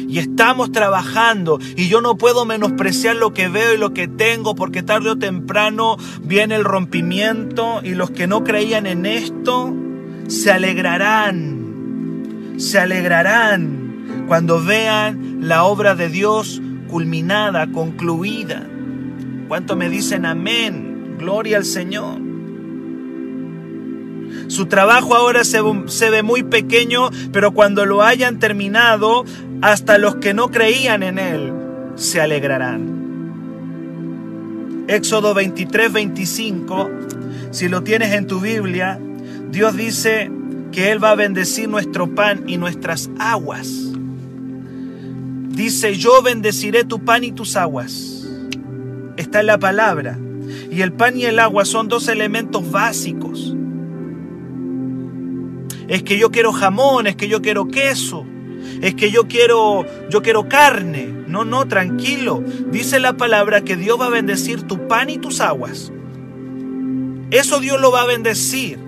Y 0.08 0.18
estamos 0.18 0.72
trabajando 0.72 1.60
y 1.76 1.88
yo 1.88 2.02
no 2.02 2.18
puedo 2.18 2.46
menospreciar 2.46 3.16
lo 3.16 3.32
que 3.32 3.48
veo 3.48 3.76
y 3.76 3.78
lo 3.78 3.94
que 3.94 4.08
tengo 4.08 4.56
porque 4.56 4.82
tarde 4.82 5.12
o 5.12 5.20
temprano 5.20 5.98
viene 6.24 6.56
el 6.56 6.64
rompimiento 6.64 7.82
y 7.84 7.94
los 7.94 8.10
que 8.10 8.26
no 8.26 8.44
creían 8.44 8.88
en 8.88 9.06
esto 9.06 9.72
se 10.30 10.52
alegrarán, 10.52 11.61
se 12.62 12.80
alegrarán 12.80 14.26
cuando 14.28 14.64
vean 14.64 15.40
la 15.42 15.64
obra 15.64 15.96
de 15.96 16.10
Dios 16.10 16.62
culminada, 16.88 17.68
concluida. 17.72 18.68
¿Cuánto 19.48 19.76
me 19.76 19.90
dicen 19.90 20.26
amén? 20.26 21.16
Gloria 21.18 21.58
al 21.58 21.66
Señor. 21.66 22.20
Su 24.48 24.68
trabajo 24.68 25.16
ahora 25.16 25.44
se, 25.44 26.10
ve 26.10 26.24
muy 26.24 26.44
pequeño, 26.44 27.10
pero 27.32 27.52
cuando 27.52 27.86
lo 27.86 28.04
hayan 28.04 28.40
terminado, 28.40 29.26
hasta 29.62 29.98
los 29.98 30.16
que 30.16 30.34
no 30.34 30.52
creían 30.52 31.04
en 31.04 31.20
Él 31.20 31.54
se 31.96 32.22
alegrarán. 32.22 33.02
Éxodo 34.88 35.34
23, 35.34 35.94
25 35.94 36.90
Si 37.52 37.70
lo 37.70 37.82
tienes 37.84 38.14
en 38.14 38.28
tu 38.28 38.40
Biblia, 38.40 39.00
Dios 39.50 39.76
dice 39.76 40.32
que 40.72 40.92
Él 40.92 41.04
va 41.04 41.12
a 41.12 41.16
bendecir 41.16 41.70
nuestro 41.70 42.14
pan 42.16 42.44
y 42.48 42.58
nuestras 42.58 43.10
aguas. 43.20 43.92
Dice, 45.50 45.96
yo 45.96 46.22
bendeciré 46.22 46.86
tu 46.86 47.04
pan 47.04 47.24
y 47.24 47.32
tus 47.32 47.56
aguas. 47.56 48.26
Está 49.18 49.42
en 49.42 49.48
la 49.48 49.60
palabra. 49.60 50.18
Y 50.72 50.82
el 50.82 50.94
pan 50.94 51.18
y 51.18 51.26
el 51.26 51.40
agua 51.40 51.66
son 51.66 51.88
dos 51.88 52.08
elementos 52.08 52.72
básicos. 52.72 53.56
Es 55.88 56.04
que 56.04 56.18
yo 56.18 56.32
quiero 56.32 56.54
jamón, 56.54 57.08
es 57.08 57.18
que 57.18 57.28
yo 57.28 57.42
quiero 57.42 57.68
queso, 57.68 58.26
es 58.82 58.96
que 58.96 59.12
yo 59.12 59.28
quiero 59.28 59.86
yo 60.10 60.22
quiero 60.22 60.48
carne. 60.48 61.10
No, 61.28 61.46
no, 61.46 61.68
tranquilo. 61.68 62.44
Dice 62.72 63.00
la 63.00 63.18
palabra 63.18 63.62
que 63.62 63.76
Dios 63.76 64.00
va 64.00 64.06
a 64.08 64.10
bendecir 64.10 64.64
tu 64.64 64.88
pan 64.88 65.10
y 65.10 65.18
tus 65.18 65.42
aguas. 65.42 65.92
Eso 67.30 67.60
Dios 67.60 67.80
lo 67.80 67.92
va 67.92 68.02
a 68.02 68.08
bendecir. 68.08 68.80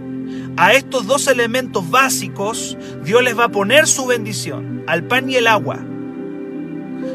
A 0.55 0.73
estos 0.73 1.07
dos 1.07 1.27
elementos 1.27 1.89
básicos, 1.89 2.77
Dios 3.03 3.23
les 3.23 3.37
va 3.37 3.45
a 3.45 3.49
poner 3.49 3.87
su 3.87 4.05
bendición, 4.05 4.83
al 4.85 5.03
pan 5.03 5.27
y 5.27 5.35
el 5.35 5.47
agua. 5.47 5.79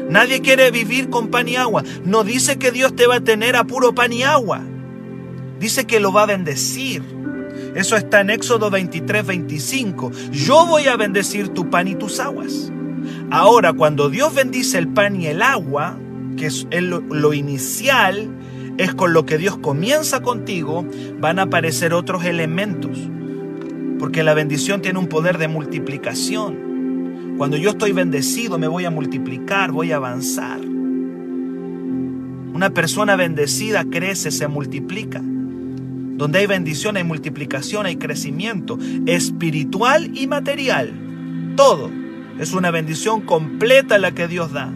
Nadie 0.09 0.41
quiere 0.41 0.71
vivir 0.71 1.09
con 1.09 1.29
pan 1.29 1.47
y 1.47 1.55
agua. 1.55 1.83
No 2.03 2.25
dice 2.25 2.57
que 2.57 2.71
Dios 2.71 2.95
te 2.95 3.07
va 3.07 3.15
a 3.15 3.21
tener 3.21 3.55
a 3.55 3.63
puro 3.63 3.95
pan 3.95 4.11
y 4.11 4.23
agua. 4.23 4.61
Dice 5.57 5.85
que 5.85 6.01
lo 6.01 6.11
va 6.11 6.23
a 6.23 6.27
bendecir. 6.27 7.01
Eso 7.75 7.95
está 7.95 8.21
en 8.21 8.31
Éxodo 8.31 8.69
23, 8.69 9.25
25. 9.25 10.11
Yo 10.31 10.65
voy 10.65 10.87
a 10.87 10.97
bendecir 10.97 11.49
tu 11.49 11.69
pan 11.69 11.87
y 11.87 11.95
tus 11.95 12.19
aguas. 12.19 12.71
Ahora, 13.31 13.71
cuando 13.71 14.09
Dios 14.09 14.33
bendice 14.33 14.79
el 14.79 14.89
pan 14.89 15.15
y 15.15 15.27
el 15.27 15.41
agua, 15.41 15.97
que 16.35 16.47
es 16.47 16.67
lo, 16.71 16.99
lo 16.99 17.33
inicial, 17.33 18.27
es 18.77 18.93
con 18.93 19.13
lo 19.13 19.25
que 19.25 19.37
Dios 19.37 19.57
comienza 19.57 20.21
contigo, 20.21 20.85
van 21.19 21.39
a 21.39 21.43
aparecer 21.43 21.93
otros 21.93 22.25
elementos. 22.25 22.97
Porque 23.99 24.23
la 24.23 24.33
bendición 24.33 24.81
tiene 24.81 24.97
un 24.97 25.07
poder 25.07 25.37
de 25.37 25.47
multiplicación. 25.47 27.35
Cuando 27.37 27.57
yo 27.57 27.71
estoy 27.71 27.91
bendecido 27.91 28.57
me 28.57 28.67
voy 28.67 28.85
a 28.85 28.89
multiplicar, 28.89 29.71
voy 29.71 29.91
a 29.91 29.97
avanzar. 29.97 30.59
Una 32.53 32.71
persona 32.71 33.15
bendecida 33.15 33.85
crece, 33.85 34.31
se 34.31 34.47
multiplica. 34.47 35.21
Donde 35.23 36.39
hay 36.39 36.47
bendición 36.47 36.97
hay 36.97 37.05
multiplicación, 37.05 37.85
hay 37.85 37.95
crecimiento 37.95 38.77
espiritual 39.05 40.17
y 40.17 40.27
material. 40.27 40.91
Todo 41.55 41.89
es 42.39 42.53
una 42.53 42.71
bendición 42.71 43.21
completa 43.21 43.97
la 43.99 44.11
que 44.11 44.27
Dios 44.27 44.51
da. 44.51 44.73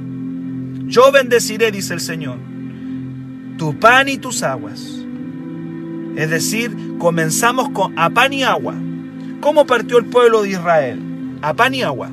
Yo 0.85 1.11
bendeciré, 1.11 1.71
dice 1.71 1.93
el 1.93 1.99
Señor, 1.99 2.37
tu 3.57 3.77
pan 3.79 4.07
y 4.09 4.17
tus 4.17 4.43
aguas. 4.43 5.03
Es 6.15 6.29
decir, 6.29 6.75
comenzamos 6.99 7.69
con 7.69 7.97
a 7.97 8.09
pan 8.09 8.31
y 8.31 8.43
agua. 8.43 8.75
¿Cómo 9.43 9.67
partió 9.67 9.97
el 9.97 10.05
pueblo 10.05 10.43
de 10.43 10.51
Israel? 10.51 10.99
A 11.41 11.53
pan 11.53 11.75
y 11.75 11.83
agua 11.83 12.09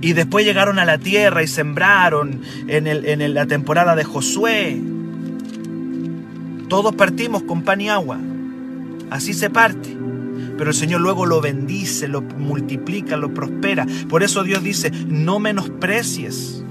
y 0.00 0.14
después 0.14 0.46
llegaron 0.46 0.78
a 0.78 0.86
la 0.86 0.96
tierra 0.96 1.42
y 1.42 1.46
sembraron 1.46 2.40
en, 2.68 2.86
el, 2.86 3.04
en 3.04 3.34
la 3.34 3.46
temporada 3.46 3.94
de 3.94 4.04
Josué. 4.04 4.80
Todos 6.68 6.94
partimos 6.94 7.42
con 7.42 7.62
pan 7.62 7.82
y 7.82 7.90
agua. 7.90 8.18
Así 9.10 9.34
se 9.34 9.50
parte. 9.50 9.94
Pero 10.56 10.70
el 10.70 10.76
Señor 10.76 11.02
luego 11.02 11.26
lo 11.26 11.42
bendice, 11.42 12.08
lo 12.08 12.22
multiplica, 12.22 13.18
lo 13.18 13.34
prospera. 13.34 13.86
Por 14.08 14.22
eso 14.22 14.44
Dios 14.44 14.62
dice, 14.62 14.90
no 14.90 15.38
menosprecies 15.38 16.64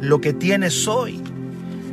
lo 0.00 0.22
que 0.22 0.32
tienes 0.32 0.88
hoy. 0.88 1.20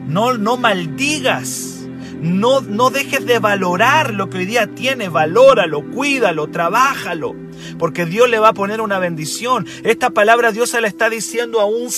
No, 0.08 0.38
no 0.38 0.56
maldigas. 0.56 1.79
No, 2.22 2.62
no 2.62 2.90
dejes 2.90 3.26
de 3.26 3.40
valorar 3.40 4.14
lo 4.14 4.30
que 4.30 4.40
hoy 4.40 4.46
día 4.46 4.68
tienes. 4.68 5.12
Valóralo, 5.12 5.90
cuídalo, 5.92 6.48
trabájalo 6.48 7.36
porque 7.78 8.06
Dios 8.06 8.30
le 8.30 8.40
va 8.40 8.50
a 8.50 8.54
poner 8.54 8.82
una 8.82 9.00
bendición. 9.00 9.66
Esta 9.84 10.10
palabra 10.10 10.52
Dios 10.52 10.70
se 10.70 10.82
la 10.82 10.88
está 10.88 11.10
diciendo 11.10 11.60
a 11.60 11.66
un, 11.66 11.90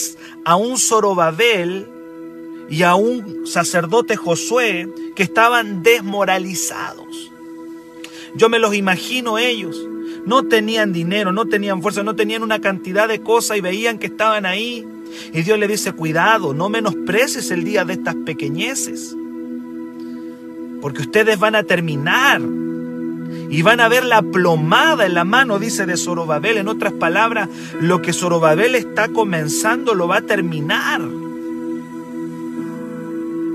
a 0.45 0.55
un 0.55 0.77
Zorobabel 0.77 1.87
y 2.69 2.83
a 2.83 2.95
un 2.95 3.45
sacerdote 3.45 4.15
Josué 4.15 4.89
que 5.15 5.23
estaban 5.23 5.83
desmoralizados. 5.83 7.31
Yo 8.35 8.49
me 8.49 8.59
los 8.59 8.73
imagino 8.73 9.37
ellos. 9.37 9.87
No 10.25 10.43
tenían 10.47 10.93
dinero, 10.93 11.31
no 11.31 11.47
tenían 11.47 11.81
fuerza, 11.81 12.03
no 12.03 12.15
tenían 12.15 12.43
una 12.43 12.61
cantidad 12.61 13.07
de 13.07 13.21
cosas 13.21 13.57
y 13.57 13.61
veían 13.61 13.97
que 13.97 14.05
estaban 14.05 14.45
ahí. 14.45 14.85
Y 15.33 15.41
Dios 15.41 15.57
le 15.59 15.67
dice, 15.67 15.91
cuidado, 15.93 16.53
no 16.53 16.69
menosprecies 16.69 17.51
el 17.51 17.63
día 17.63 17.83
de 17.83 17.93
estas 17.93 18.15
pequeñeces. 18.15 19.15
Porque 20.81 21.03
ustedes 21.03 21.39
van 21.39 21.55
a 21.55 21.63
terminar 21.63 22.41
y 23.49 23.61
van 23.61 23.79
a 23.79 23.87
ver 23.89 24.03
la 24.05 24.21
plomada 24.21 25.05
en 25.05 25.13
la 25.13 25.23
mano, 25.23 25.59
dice 25.59 25.85
de 25.85 25.97
Zorobabel. 25.97 26.57
En 26.57 26.67
otras 26.67 26.93
palabras, 26.93 27.49
lo 27.79 28.01
que 28.01 28.13
Zorobabel 28.13 28.75
está 28.75 29.09
comenzando 29.09 29.93
lo 29.93 30.07
va 30.07 30.17
a 30.17 30.21
terminar. 30.21 31.01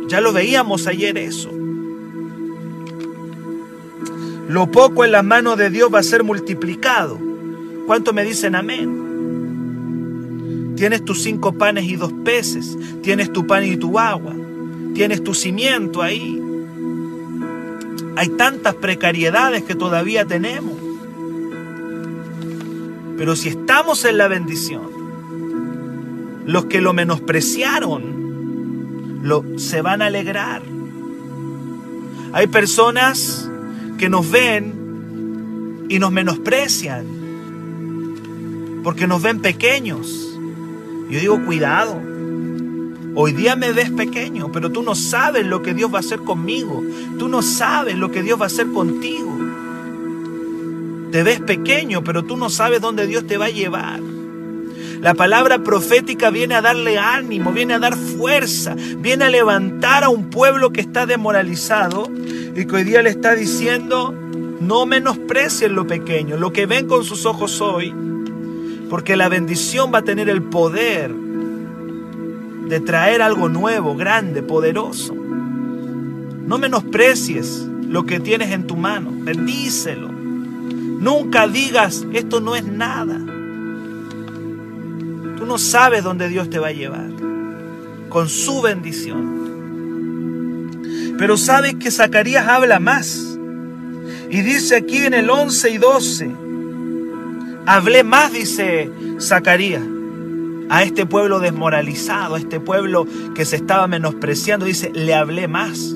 Ya 0.09 0.21
lo 0.21 0.33
veíamos 0.33 0.87
ayer 0.87 1.19
eso. 1.19 1.51
Lo 4.49 4.71
poco 4.71 5.05
en 5.05 5.11
la 5.11 5.23
mano 5.23 5.57
de 5.57 5.71
Dios 5.71 5.93
va 5.93 5.99
a 5.99 6.05
ser 6.05 6.23
multiplicado. 6.23 7.19
¿Cuánto 7.87 8.13
me 8.13 8.23
dicen 8.25 8.55
amén? 8.55 9.07
Tienes 10.77 11.05
tus 11.05 11.23
cinco 11.23 11.53
panes 11.53 11.85
y 11.87 11.97
dos 11.97 12.13
peces. 12.25 12.79
Tienes 13.03 13.33
tu 13.33 13.47
pan 13.47 13.65
y 13.65 13.77
tu 13.77 13.99
agua. 13.99 14.35
Tienes 14.95 15.25
tu 15.25 15.35
cimiento 15.35 16.03
ahí. 16.03 16.46
Hay 18.17 18.31
tantas 18.31 18.75
precariedades 18.75 19.63
que 19.63 19.75
todavía 19.75 20.25
tenemos. 20.25 20.75
Pero 23.17 23.37
si 23.37 23.51
estamos 23.51 24.05
en 24.05 24.19
la 24.19 24.29
bendición, 24.29 24.91
los 26.47 26.65
que 26.67 26.81
lo 26.81 26.93
menospreciaron 26.93 28.17
lo, 29.23 29.59
se 29.59 29.83
van 29.83 30.03
a 30.03 30.07
alegrar. 30.07 30.63
Hay 32.33 32.47
personas 32.47 33.51
que 33.99 34.09
nos 34.09 34.31
ven 34.31 35.87
y 35.89 35.99
nos 35.99 36.13
menosprecian 36.13 37.05
porque 38.83 39.07
nos 39.07 39.21
ven 39.21 39.41
pequeños. 39.41 40.39
Yo 41.11 41.21
digo, 41.21 41.45
cuidado, 41.45 42.01
Hoy 43.19 43.33
día 43.33 43.57
me 43.57 43.73
ves 43.73 43.91
pequeño, 43.91 44.53
pero 44.53 44.71
tú 44.71 44.83
no 44.83 44.95
sabes 44.95 45.47
lo 45.47 45.63
que 45.63 45.73
Dios 45.73 45.91
va 45.91 45.97
a 45.97 46.01
hacer 46.01 46.21
conmigo. 46.21 46.85
Tú 47.19 47.29
no 47.29 47.41
sabes 47.41 47.97
lo 47.97 48.11
que 48.11 48.23
Dios 48.23 48.39
va 48.39 48.45
a 48.45 48.49
hacer 48.49 48.67
contigo. 48.67 49.35
Te 51.11 51.23
ves 51.23 51.41
pequeño, 51.41 52.05
pero 52.05 52.25
tú 52.25 52.37
no 52.37 52.51
sabes 52.51 52.83
dónde 52.83 53.07
Dios 53.07 53.27
te 53.27 53.39
va 53.39 53.47
a 53.47 53.51
llevar. 53.51 54.01
La 55.01 55.15
palabra 55.15 55.61
profética 55.61 56.29
viene 56.29 56.57
a 56.57 56.61
darle 56.61 56.99
ánimo, 56.99 57.53
viene 57.53 57.73
a 57.73 57.79
dar 57.79 57.97
fuerza, 57.97 58.77
viene 58.99 59.25
a 59.25 59.31
levantar 59.31 60.05
a 60.05 60.11
un 60.11 60.29
pueblo 60.29 60.71
que 60.71 60.83
está 60.83 61.07
demoralizado 61.07 62.11
y 62.55 62.67
que 62.67 62.77
hoy 62.77 62.85
día 62.85 63.01
le 63.01 63.09
está 63.09 63.35
diciendo, 63.35 64.15
no 64.61 64.85
menosprecien 64.85 65.75
lo 65.75 65.87
pequeño, 65.87 66.37
lo 66.37 66.53
que 66.53 66.67
ven 66.67 66.87
con 66.87 67.03
sus 67.03 67.25
ojos 67.25 67.63
hoy, 67.63 67.95
porque 68.91 69.17
la 69.17 69.31
bendición 69.31 69.91
va 69.93 70.01
a 70.01 70.05
tener 70.05 70.29
el 70.29 70.43
poder 70.43 71.26
de 72.69 72.81
traer 72.81 73.23
algo 73.23 73.49
nuevo, 73.49 73.97
grande, 73.97 74.43
poderoso. 74.43 75.15
No 75.15 76.59
menosprecies 76.59 77.67
lo 77.89 78.05
que 78.07 78.21
tienes 78.21 78.51
en 78.51 78.67
tu 78.67 78.77
mano, 78.77 79.11
bendícelo. 79.13 80.11
Nunca 80.11 81.47
digas, 81.47 82.05
esto 82.13 82.41
no 82.41 82.57
es 82.57 82.65
nada. 82.65 83.19
Tú 85.37 85.47
no 85.47 85.59
sabes 85.59 86.03
dónde 86.03 86.29
Dios 86.29 86.51
te 86.51 86.59
va 86.59 86.69
a 86.69 86.73
llevar, 86.73 87.09
con 88.09 88.29
su 88.29 88.63
bendición. 88.63 89.37
Pero 91.19 91.37
sabes 91.37 91.77
que 91.77 91.91
Zacarías 91.91 92.49
habla 92.49 92.81
más. 92.81 93.39
Y 94.31 94.41
dice 94.43 94.77
aquí 94.77 94.99
en 94.99 95.15
el 95.15 95.31
11 95.31 95.71
y 95.71 95.79
12, 95.79 96.31
hablé 97.65 98.03
más, 98.03 98.33
dice 98.33 98.91
Zacarías 99.21 99.96
a 100.69 100.83
este 100.83 101.07
pueblo 101.07 101.41
desmoralizado, 101.41 102.35
a 102.35 102.39
este 102.39 102.61
pueblo 102.61 103.07
que 103.35 103.45
se 103.45 103.57
estaba 103.57 103.87
menospreciando, 103.87 104.67
dice, 104.67 104.91
le 104.95 105.15
hablé 105.15 105.49
más. 105.49 105.95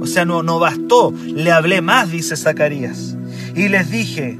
O 0.00 0.06
sea, 0.06 0.24
no, 0.24 0.42
no 0.42 0.58
bastó, 0.58 1.12
le 1.26 1.50
hablé 1.50 1.80
más, 1.80 2.10
dice 2.10 2.36
Zacarías. 2.36 3.16
Y 3.54 3.68
les 3.68 3.90
dije, 3.90 4.38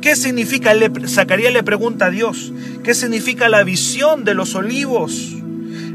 ¿qué 0.00 0.14
significa? 0.14 0.72
Zacarías 1.08 1.52
le 1.52 1.62
pregunta 1.62 2.06
a 2.06 2.10
Dios, 2.10 2.52
¿qué 2.84 2.94
significa 2.94 3.48
la 3.48 3.64
visión 3.64 4.24
de 4.24 4.34
los 4.34 4.54
olivos? 4.54 5.32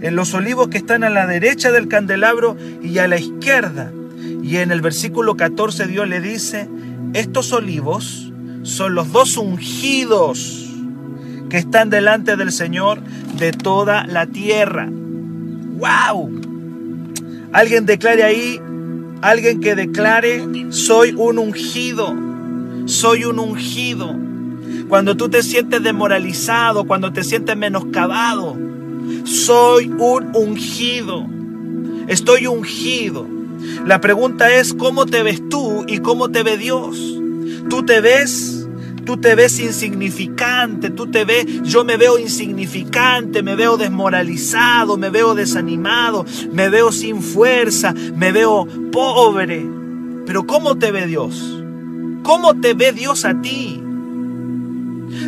En 0.01 0.15
los 0.15 0.33
olivos 0.33 0.67
que 0.67 0.77
están 0.77 1.03
a 1.03 1.09
la 1.09 1.25
derecha 1.25 1.71
del 1.71 1.87
candelabro 1.87 2.57
y 2.83 2.97
a 2.97 3.07
la 3.07 3.17
izquierda. 3.17 3.91
Y 4.43 4.57
en 4.57 4.71
el 4.71 4.81
versículo 4.81 5.35
14 5.35 5.87
Dios 5.87 6.07
le 6.07 6.19
dice, 6.21 6.67
estos 7.13 7.53
olivos 7.53 8.31
son 8.63 8.95
los 8.95 9.11
dos 9.11 9.37
ungidos 9.37 10.66
que 11.49 11.57
están 11.57 11.89
delante 11.89 12.35
del 12.35 12.51
Señor 12.51 13.01
de 13.37 13.51
toda 13.51 14.05
la 14.07 14.25
tierra. 14.25 14.89
¡Wow! 14.89 16.41
Alguien 17.53 17.85
declare 17.85 18.23
ahí, 18.23 18.59
Alguien 19.21 19.61
que 19.61 19.73
declare, 19.73 20.45
soy 20.69 21.13
un 21.17 21.39
ungido, 21.39 22.13
soy 22.85 23.25
un 23.25 23.39
ungido. 23.39 24.15
Cuando 24.87 25.17
tú 25.17 25.27
te 25.27 25.41
sientes 25.41 25.81
demoralizado, 25.81 26.85
cuando 26.85 27.11
te 27.11 27.23
sientes 27.23 27.57
menoscabado, 27.57 28.55
soy 29.23 29.87
un 29.87 30.35
ungido. 30.35 31.25
Estoy 32.07 32.45
ungido. 32.45 33.27
La 33.85 33.99
pregunta 33.99 34.53
es, 34.53 34.75
¿cómo 34.75 35.07
te 35.07 35.23
ves 35.23 35.41
tú 35.49 35.83
y 35.87 35.97
cómo 35.97 36.29
te 36.29 36.43
ve 36.43 36.57
Dios? 36.57 37.19
¿Tú 37.69 37.83
te 37.83 38.01
ves 38.01 38.56
tú 39.07 39.15
te 39.15 39.35
ves 39.35 39.57
insignificante, 39.61 40.89
tú 40.89 41.07
te 41.07 41.23
ves, 41.23 41.63
yo 41.63 41.85
me 41.85 41.95
veo 41.95 42.19
insignificante, 42.19 43.41
me 43.41 43.55
veo 43.55 43.77
desmoralizado, 43.77 44.97
me 44.97 45.09
veo 45.09 45.33
desanimado, 45.33 46.25
me 46.51 46.67
veo 46.67 46.91
sin 46.91 47.21
fuerza, 47.21 47.93
me 47.93 48.33
veo 48.33 48.67
pobre. 48.91 49.65
Pero 50.25 50.45
¿cómo 50.45 50.77
te 50.77 50.91
ve 50.91 51.07
Dios? 51.07 51.63
¿Cómo 52.21 52.59
te 52.59 52.73
ve 52.73 52.91
Dios 52.91 53.23
a 53.23 53.41
ti? 53.41 53.81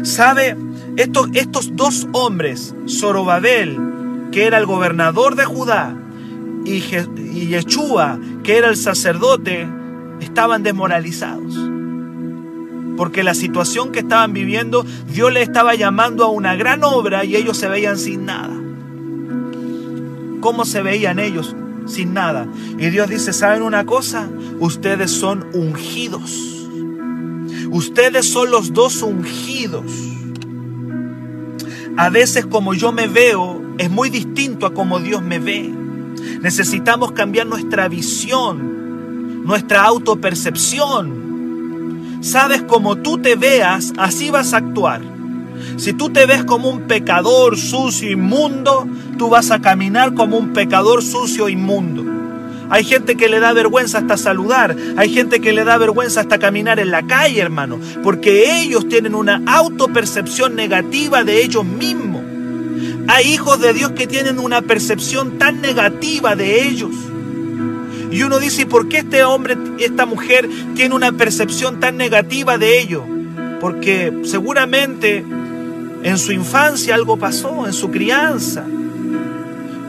¿Sabe? 0.04 0.58
Estos, 0.98 1.30
estos 1.34 1.74
dos 1.78 2.06
hombres, 2.12 2.76
Zorobabel, 2.86 3.78
que 4.34 4.44
era 4.44 4.58
el 4.58 4.66
gobernador 4.66 5.36
de 5.36 5.46
Judá, 5.46 5.96
y, 6.66 6.82
Yeshua, 7.48 8.20
que 8.44 8.58
era 8.58 8.68
el 8.68 8.76
sacerdote, 8.76 9.70
estaban 10.20 10.64
desmoralizados 10.64 11.79
porque 13.00 13.24
la 13.24 13.34
situación 13.34 13.94
que 13.94 14.00
estaban 14.00 14.34
viviendo, 14.34 14.86
Dios 15.08 15.32
les 15.32 15.44
estaba 15.44 15.74
llamando 15.74 16.26
a 16.26 16.28
una 16.28 16.58
gran 16.58 16.84
obra 16.84 17.24
y 17.24 17.38
ellos 17.38 17.58
se 17.58 17.70
veían 17.70 17.98
sin 17.98 18.26
nada. 18.26 18.54
¿Cómo 20.42 20.66
se 20.66 20.82
veían 20.82 21.18
ellos? 21.18 21.56
Sin 21.88 22.14
nada. 22.14 22.46
Y 22.78 22.90
Dios 22.90 23.08
dice, 23.08 23.32
¿saben 23.32 23.62
una 23.62 23.86
cosa? 23.86 24.28
Ustedes 24.60 25.12
son 25.12 25.48
ungidos. 25.54 26.68
Ustedes 27.72 28.30
son 28.30 28.52
los 28.52 28.74
dos 28.74 29.02
ungidos. 29.02 29.86
A 31.96 32.10
veces 32.10 32.46
como 32.48 32.74
yo 32.74 32.92
me 32.92 33.08
veo 33.08 33.62
es 33.78 33.90
muy 33.90 34.10
distinto 34.10 34.66
a 34.66 34.74
como 34.74 35.00
Dios 35.00 35.22
me 35.22 35.40
ve. 35.40 35.74
Necesitamos 36.42 37.14
cambiar 37.14 37.48
nuestra 37.48 37.88
visión, 37.88 39.46
nuestra 39.46 39.86
autopercepción 39.86 41.29
sabes 42.22 42.62
cómo 42.64 42.98
tú 42.98 43.18
te 43.18 43.36
veas, 43.36 43.94
así 43.98 44.30
vas 44.30 44.54
a 44.54 44.58
actuar. 44.58 45.02
Si 45.78 45.94
tú 45.94 46.10
te 46.10 46.26
ves 46.26 46.44
como 46.44 46.70
un 46.70 46.88
pecador 46.88 47.58
sucio, 47.58 48.12
inmundo, 48.12 48.88
tú 49.18 49.30
vas 49.30 49.52
a 49.52 49.60
caminar 49.60 50.14
como 50.14 50.38
un 50.38 50.54
pecador 50.54 51.04
sucio, 51.04 51.50
inmundo. 51.50 52.06
Hay 52.70 52.84
gente 52.84 53.16
que 53.16 53.30
le 53.30 53.40
da 53.40 53.52
vergüenza 53.52 53.98
hasta 53.98 54.16
saludar, 54.16 54.76
hay 54.96 55.10
gente 55.10 55.42
que 55.42 55.54
le 55.54 55.64
da 55.64 55.78
vergüenza 55.78 56.22
hasta 56.22 56.38
caminar 56.38 56.80
en 56.80 56.92
la 56.92 57.06
calle, 57.08 57.42
hermano, 57.42 57.80
porque 58.04 58.62
ellos 58.62 58.88
tienen 58.88 59.16
una 59.16 59.42
autopercepción 59.48 60.56
negativa 60.56 61.24
de 61.24 61.44
ellos 61.44 61.66
mismos. 61.66 62.22
Hay 63.08 63.34
hijos 63.34 63.60
de 63.60 63.74
Dios 63.74 63.92
que 63.94 64.06
tienen 64.06 64.38
una 64.38 64.62
percepción 64.62 65.40
tan 65.40 65.62
negativa 65.62 66.36
de 66.36 66.68
ellos. 66.68 66.92
Y 68.12 68.24
uno 68.24 68.40
dice, 68.40 68.64
¿y 68.64 68.66
por 68.66 68.90
qué 68.90 69.00
este 69.00 69.24
hombre, 69.24 69.58
esta 69.80 70.06
mujer 70.06 70.50
tiene 70.76 70.96
una 70.96 71.12
percepción 71.12 71.80
tan 71.80 71.98
negativa 71.98 72.58
de 72.58 72.80
ello? 72.80 73.04
Porque 73.60 74.14
seguramente 74.24 75.24
en 76.04 76.18
su 76.18 76.32
infancia 76.32 76.96
algo 76.96 77.18
pasó, 77.18 77.68
en 77.68 77.74
su 77.74 77.92
crianza. 77.92 78.66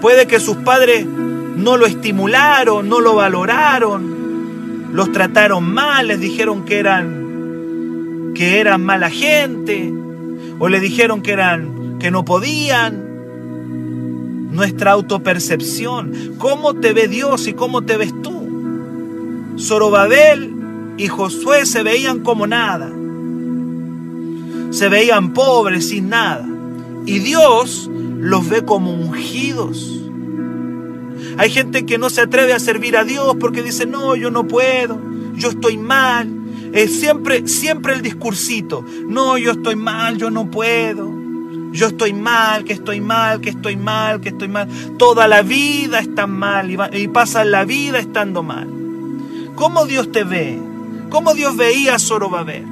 Puede 0.00 0.26
que 0.26 0.40
sus 0.40 0.56
padres 0.58 1.06
no 1.06 1.76
lo 1.76 1.86
estimularon, 1.86 2.88
no 2.88 3.00
lo 3.00 3.14
valoraron, 3.14 4.90
los 4.92 5.12
trataron 5.12 5.72
mal, 5.72 6.08
les 6.08 6.20
dijeron 6.20 6.64
que 6.64 6.78
eran 6.78 8.32
que 8.34 8.60
eran 8.60 8.82
mala 8.82 9.10
gente 9.10 9.92
o 10.58 10.68
le 10.68 10.80
dijeron 10.80 11.20
que 11.20 11.32
eran 11.32 11.98
que 11.98 12.10
no 12.10 12.24
podían 12.24 13.09
nuestra 14.50 14.92
autopercepción. 14.92 16.34
¿Cómo 16.38 16.74
te 16.74 16.92
ve 16.92 17.08
Dios 17.08 17.46
y 17.46 17.52
cómo 17.52 17.82
te 17.82 17.96
ves 17.96 18.12
tú? 18.22 19.56
Zorobabel 19.58 20.54
y 20.96 21.08
Josué 21.08 21.66
se 21.66 21.82
veían 21.82 22.20
como 22.20 22.46
nada. 22.46 22.90
Se 24.70 24.88
veían 24.88 25.32
pobres, 25.32 25.88
sin 25.88 26.08
nada. 26.08 26.46
Y 27.06 27.18
Dios 27.18 27.90
los 28.18 28.48
ve 28.48 28.64
como 28.64 28.92
ungidos. 28.92 30.00
Hay 31.38 31.50
gente 31.50 31.86
que 31.86 31.98
no 31.98 32.10
se 32.10 32.20
atreve 32.22 32.52
a 32.52 32.58
servir 32.58 32.96
a 32.96 33.04
Dios 33.04 33.36
porque 33.40 33.62
dice, 33.62 33.86
no, 33.86 34.14
yo 34.14 34.30
no 34.30 34.46
puedo, 34.46 35.00
yo 35.34 35.50
estoy 35.50 35.78
mal. 35.78 36.28
Es 36.72 37.00
siempre, 37.00 37.48
siempre 37.48 37.94
el 37.94 38.02
discursito, 38.02 38.84
no, 39.06 39.38
yo 39.38 39.52
estoy 39.52 39.74
mal, 39.74 40.18
yo 40.18 40.30
no 40.30 40.50
puedo. 40.50 41.19
Yo 41.72 41.86
estoy 41.86 42.12
mal, 42.12 42.64
que 42.64 42.72
estoy 42.72 43.00
mal, 43.00 43.40
que 43.40 43.50
estoy 43.50 43.76
mal, 43.76 44.20
que 44.20 44.30
estoy 44.30 44.48
mal. 44.48 44.68
Toda 44.98 45.28
la 45.28 45.42
vida 45.42 46.00
está 46.00 46.26
mal 46.26 46.70
y, 46.92 47.08
pasa 47.08 47.44
la 47.44 47.64
vida 47.64 47.98
estando 47.98 48.42
mal. 48.42 48.68
¿Cómo 49.54 49.86
Dios 49.86 50.10
te 50.10 50.24
ve? 50.24 50.58
¿Cómo 51.10 51.34
Dios 51.34 51.56
veía 51.56 51.96
a 51.96 51.98
Zorobabel? 51.98 52.64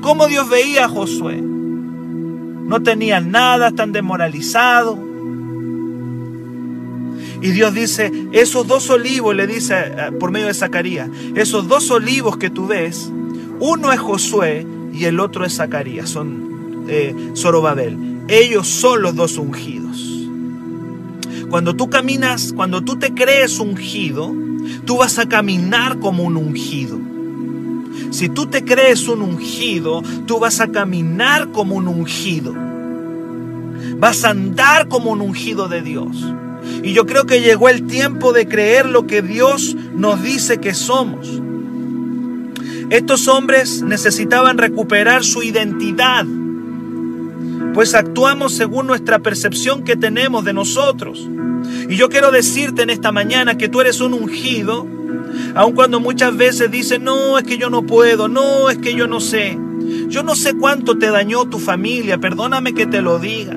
¿Cómo 0.00 0.26
Dios 0.26 0.48
veía 0.48 0.86
a 0.86 0.88
Josué? 0.88 1.40
No 1.40 2.82
tenían 2.82 3.30
nada, 3.30 3.68
están 3.68 3.92
desmoralizados. 3.92 4.98
Y 7.40 7.50
Dios 7.50 7.74
dice, 7.74 8.12
esos 8.32 8.66
dos 8.66 8.88
olivos, 8.90 9.34
le 9.34 9.46
dice 9.46 9.74
eh, 9.76 10.12
por 10.18 10.30
medio 10.30 10.46
de 10.46 10.54
Zacarías, 10.54 11.08
esos 11.34 11.66
dos 11.66 11.90
olivos 11.90 12.36
que 12.36 12.50
tú 12.50 12.68
ves, 12.68 13.10
uno 13.58 13.92
es 13.92 13.98
Josué 13.98 14.64
y 14.92 15.04
el 15.04 15.18
otro 15.18 15.44
es 15.44 15.56
Zacarías, 15.56 16.08
son 16.08 16.84
eh, 16.88 17.14
Zorobabel. 17.36 18.11
Ellos 18.28 18.68
son 18.68 19.02
los 19.02 19.14
dos 19.14 19.36
ungidos. 19.36 19.98
Cuando 21.50 21.74
tú 21.74 21.90
caminas, 21.90 22.52
cuando 22.54 22.82
tú 22.82 22.98
te 22.98 23.12
crees 23.12 23.58
ungido, 23.58 24.32
tú 24.84 24.96
vas 24.98 25.18
a 25.18 25.28
caminar 25.28 25.98
como 25.98 26.22
un 26.22 26.36
ungido. 26.36 26.98
Si 28.10 28.28
tú 28.28 28.46
te 28.46 28.64
crees 28.64 29.08
un 29.08 29.22
ungido, 29.22 30.02
tú 30.26 30.38
vas 30.38 30.60
a 30.60 30.68
caminar 30.68 31.50
como 31.50 31.74
un 31.74 31.88
ungido. 31.88 32.54
Vas 33.98 34.24
a 34.24 34.30
andar 34.30 34.88
como 34.88 35.10
un 35.10 35.20
ungido 35.20 35.68
de 35.68 35.82
Dios. 35.82 36.16
Y 36.82 36.92
yo 36.92 37.06
creo 37.06 37.26
que 37.26 37.40
llegó 37.40 37.68
el 37.68 37.86
tiempo 37.86 38.32
de 38.32 38.46
creer 38.46 38.86
lo 38.86 39.06
que 39.06 39.20
Dios 39.22 39.76
nos 39.94 40.22
dice 40.22 40.58
que 40.58 40.74
somos. 40.74 41.28
Estos 42.90 43.28
hombres 43.28 43.82
necesitaban 43.82 44.58
recuperar 44.58 45.24
su 45.24 45.42
identidad 45.42 46.24
pues 47.74 47.94
actuamos 47.94 48.54
según 48.54 48.86
nuestra 48.86 49.20
percepción 49.20 49.84
que 49.84 49.96
tenemos 49.96 50.44
de 50.44 50.52
nosotros. 50.52 51.28
Y 51.88 51.96
yo 51.96 52.08
quiero 52.08 52.30
decirte 52.30 52.82
en 52.82 52.90
esta 52.90 53.12
mañana 53.12 53.56
que 53.56 53.68
tú 53.68 53.80
eres 53.80 54.00
un 54.00 54.14
ungido, 54.14 54.86
aun 55.54 55.72
cuando 55.74 56.00
muchas 56.00 56.36
veces 56.36 56.70
dicen, 56.70 57.04
no, 57.04 57.38
es 57.38 57.44
que 57.44 57.58
yo 57.58 57.70
no 57.70 57.82
puedo, 57.82 58.28
no, 58.28 58.68
es 58.70 58.78
que 58.78 58.94
yo 58.94 59.06
no 59.06 59.20
sé. 59.20 59.58
Yo 60.08 60.22
no 60.22 60.34
sé 60.34 60.54
cuánto 60.54 60.98
te 60.98 61.10
dañó 61.10 61.46
tu 61.46 61.58
familia, 61.58 62.18
perdóname 62.18 62.74
que 62.74 62.86
te 62.86 63.02
lo 63.02 63.18
diga. 63.18 63.56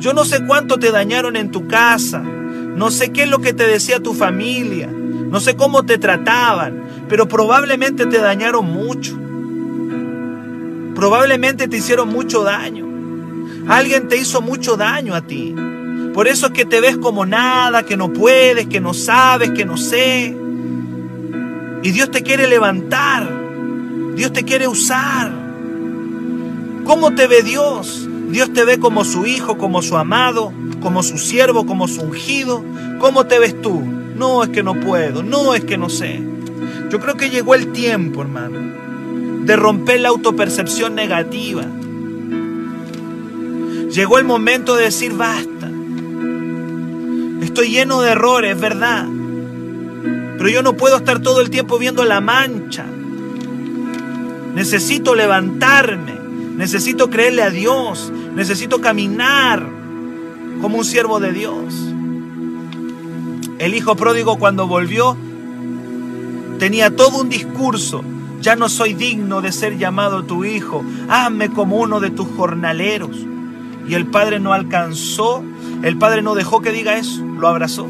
Yo 0.00 0.12
no 0.12 0.24
sé 0.24 0.44
cuánto 0.46 0.78
te 0.78 0.90
dañaron 0.90 1.36
en 1.36 1.50
tu 1.50 1.66
casa, 1.68 2.20
no 2.20 2.90
sé 2.90 3.12
qué 3.12 3.24
es 3.24 3.30
lo 3.30 3.40
que 3.40 3.52
te 3.52 3.66
decía 3.66 4.00
tu 4.00 4.14
familia, 4.14 4.88
no 4.88 5.40
sé 5.40 5.56
cómo 5.56 5.84
te 5.84 5.98
trataban, 5.98 6.84
pero 7.08 7.28
probablemente 7.28 8.06
te 8.06 8.18
dañaron 8.18 8.70
mucho. 8.70 9.18
Probablemente 10.94 11.68
te 11.68 11.76
hicieron 11.76 12.08
mucho 12.08 12.44
daño. 12.44 12.83
Alguien 13.68 14.08
te 14.08 14.16
hizo 14.16 14.42
mucho 14.42 14.76
daño 14.76 15.14
a 15.14 15.22
ti. 15.22 15.54
Por 16.12 16.28
eso 16.28 16.46
es 16.46 16.52
que 16.52 16.64
te 16.64 16.80
ves 16.80 16.96
como 16.98 17.24
nada, 17.24 17.84
que 17.84 17.96
no 17.96 18.12
puedes, 18.12 18.66
que 18.66 18.80
no 18.80 18.94
sabes, 18.94 19.50
que 19.50 19.64
no 19.64 19.76
sé. 19.76 20.36
Y 21.82 21.90
Dios 21.90 22.10
te 22.10 22.22
quiere 22.22 22.46
levantar. 22.46 23.28
Dios 24.14 24.32
te 24.32 24.44
quiere 24.44 24.68
usar. 24.68 25.32
¿Cómo 26.84 27.14
te 27.14 27.26
ve 27.26 27.42
Dios? 27.42 28.08
Dios 28.28 28.52
te 28.52 28.64
ve 28.64 28.78
como 28.78 29.04
su 29.04 29.26
hijo, 29.26 29.56
como 29.56 29.80
su 29.80 29.96
amado, 29.96 30.52
como 30.82 31.02
su 31.02 31.18
siervo, 31.18 31.66
como 31.66 31.88
su 31.88 32.02
ungido. 32.02 32.62
¿Cómo 33.00 33.26
te 33.26 33.38
ves 33.38 33.60
tú? 33.60 33.80
No 33.80 34.42
es 34.42 34.50
que 34.50 34.62
no 34.62 34.74
puedo, 34.74 35.22
no 35.22 35.54
es 35.54 35.64
que 35.64 35.78
no 35.78 35.88
sé. 35.88 36.22
Yo 36.90 37.00
creo 37.00 37.16
que 37.16 37.30
llegó 37.30 37.54
el 37.54 37.72
tiempo, 37.72 38.22
hermano, 38.22 38.60
de 39.44 39.56
romper 39.56 40.00
la 40.00 40.10
autopercepción 40.10 40.94
negativa 40.94 41.64
Llegó 43.94 44.18
el 44.18 44.24
momento 44.24 44.74
de 44.74 44.86
decir 44.86 45.12
basta. 45.12 45.70
Estoy 47.40 47.68
lleno 47.68 48.00
de 48.00 48.10
errores, 48.10 48.58
¿verdad? 48.60 49.06
Pero 50.36 50.48
yo 50.48 50.64
no 50.64 50.76
puedo 50.76 50.96
estar 50.96 51.20
todo 51.20 51.40
el 51.40 51.48
tiempo 51.48 51.78
viendo 51.78 52.04
la 52.04 52.20
mancha. 52.20 52.84
Necesito 54.52 55.14
levantarme. 55.14 56.12
Necesito 56.56 57.08
creerle 57.08 57.42
a 57.42 57.50
Dios. 57.50 58.12
Necesito 58.34 58.80
caminar 58.80 59.64
como 60.60 60.78
un 60.78 60.84
siervo 60.84 61.20
de 61.20 61.30
Dios. 61.30 61.72
El 63.60 63.74
hijo 63.74 63.94
pródigo 63.94 64.40
cuando 64.40 64.66
volvió 64.66 65.16
Tenía 66.58 66.96
todo 66.96 67.20
un 67.20 67.28
discurso. 67.28 68.02
Ya 68.40 68.56
no 68.56 68.68
soy 68.68 68.94
digno 68.94 69.40
de 69.40 69.52
ser 69.52 69.78
llamado 69.78 70.24
tu 70.24 70.44
hijo. 70.44 70.84
Hazme 71.08 71.50
como 71.50 71.76
uno 71.76 72.00
de 72.00 72.10
tus 72.10 72.26
jornaleros. 72.36 73.16
Y 73.86 73.94
el 73.94 74.06
padre 74.06 74.40
no 74.40 74.52
alcanzó, 74.52 75.42
el 75.82 75.98
padre 75.98 76.22
no 76.22 76.34
dejó 76.34 76.62
que 76.62 76.72
diga 76.72 76.96
eso, 76.96 77.22
lo 77.22 77.48
abrazó. 77.48 77.88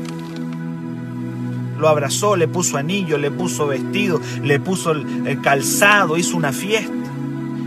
Lo 1.78 1.88
abrazó, 1.88 2.36
le 2.36 2.48
puso 2.48 2.76
anillo, 2.76 3.18
le 3.18 3.30
puso 3.30 3.66
vestido, 3.66 4.20
le 4.42 4.58
puso 4.60 4.92
el, 4.92 5.40
calzado, 5.42 6.16
hizo 6.16 6.36
una 6.36 6.52
fiesta. 6.52 6.92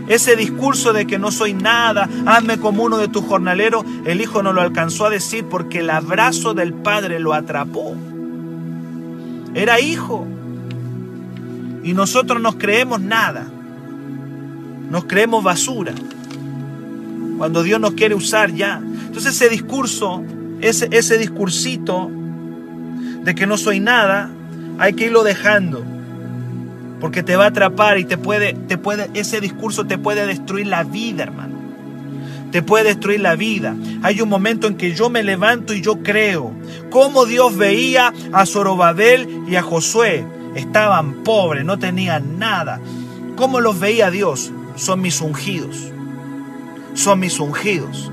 Ese 0.08 0.36
discurso 0.36 0.94
de 0.94 1.06
que 1.06 1.18
no 1.18 1.30
soy 1.30 1.52
nada, 1.52 2.08
hazme 2.26 2.58
como 2.58 2.82
uno 2.82 2.96
de 2.96 3.08
tus 3.08 3.24
jornaleros, 3.24 3.84
el 4.06 4.20
hijo 4.20 4.42
no 4.42 4.54
lo 4.54 4.62
alcanzó 4.62 5.06
a 5.06 5.10
decir 5.10 5.44
porque 5.44 5.80
el 5.80 5.90
abrazo 5.90 6.54
del 6.54 6.72
padre 6.72 7.20
lo 7.20 7.34
atrapó. 7.34 7.94
Era 9.54 9.80
hijo. 9.80 10.26
Y 11.82 11.92
nosotros 11.92 12.40
nos 12.40 12.56
creemos 12.56 13.00
nada. 13.00 13.46
Nos 14.90 15.04
creemos 15.04 15.44
basura. 15.44 15.92
Cuando 17.38 17.62
Dios 17.62 17.80
nos 17.80 17.94
quiere 17.94 18.14
usar 18.14 18.52
ya. 18.52 18.82
Entonces 18.84 19.36
ese 19.36 19.48
discurso, 19.48 20.22
ese, 20.60 20.88
ese 20.90 21.16
discursito 21.16 22.10
de 23.22 23.34
que 23.34 23.46
no 23.46 23.56
soy 23.56 23.78
nada, 23.80 24.30
hay 24.78 24.92
que 24.94 25.06
irlo 25.06 25.22
dejando. 25.22 25.84
Porque 27.00 27.22
te 27.22 27.36
va 27.36 27.44
a 27.44 27.48
atrapar 27.48 27.98
y 27.98 28.04
te 28.04 28.18
puede, 28.18 28.54
te 28.54 28.76
puede, 28.76 29.08
ese 29.14 29.40
discurso 29.40 29.86
te 29.86 29.98
puede 29.98 30.26
destruir 30.26 30.66
la 30.66 30.82
vida, 30.82 31.22
hermano. 31.22 31.56
Te 32.50 32.62
puede 32.62 32.84
destruir 32.84 33.20
la 33.20 33.36
vida. 33.36 33.76
Hay 34.02 34.20
un 34.20 34.28
momento 34.28 34.66
en 34.66 34.76
que 34.76 34.94
yo 34.94 35.08
me 35.10 35.22
levanto 35.22 35.74
y 35.74 35.80
yo 35.80 36.02
creo. 36.02 36.52
Cómo 36.90 37.24
Dios 37.24 37.56
veía 37.56 38.12
a 38.32 38.46
Zorobabel 38.46 39.44
y 39.48 39.56
a 39.56 39.62
Josué. 39.62 40.24
Estaban 40.56 41.22
pobres, 41.22 41.64
no 41.64 41.78
tenían 41.78 42.38
nada. 42.38 42.80
¿Cómo 43.36 43.60
los 43.60 43.78
veía 43.78 44.10
Dios? 44.10 44.50
Son 44.76 45.00
mis 45.00 45.20
ungidos. 45.20 45.92
Son 46.98 47.20
mis 47.20 47.38
ungidos 47.38 48.10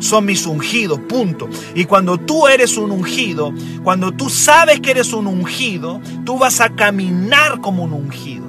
son 0.00 0.24
mis 0.24 0.46
ungidos, 0.46 0.98
punto. 1.00 1.48
Y 1.74 1.84
cuando 1.84 2.18
tú 2.18 2.48
eres 2.48 2.76
un 2.76 2.90
ungido, 2.90 3.52
cuando 3.82 4.12
tú 4.12 4.28
sabes 4.28 4.80
que 4.80 4.92
eres 4.92 5.12
un 5.12 5.26
ungido, 5.26 6.00
tú 6.24 6.38
vas 6.38 6.60
a 6.60 6.70
caminar 6.70 7.60
como 7.60 7.84
un 7.84 7.92
ungido. 7.92 8.46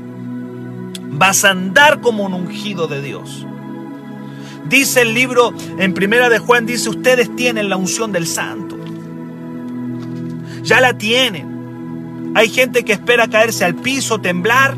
Vas 1.12 1.44
a 1.44 1.52
andar 1.52 2.00
como 2.02 2.24
un 2.24 2.34
ungido 2.34 2.88
de 2.88 3.02
Dios. 3.02 3.46
Dice 4.70 5.02
el 5.02 5.14
libro 5.14 5.54
en 5.78 5.94
Primera 5.94 6.30
de 6.30 6.40
Juan, 6.40 6.66
dice, 6.66 6.90
ustedes 6.90 7.36
tienen 7.36 7.68
la 7.68 7.76
unción 7.76 8.14
del 8.14 8.26
santo. 8.26 8.78
Ya 10.64 10.80
la 10.80 10.98
tienen. 10.98 12.32
Hay 12.34 12.48
gente 12.48 12.86
que 12.86 12.94
espera 12.94 13.28
caerse 13.28 13.66
al 13.66 13.76
piso, 13.76 14.22
temblar, 14.22 14.78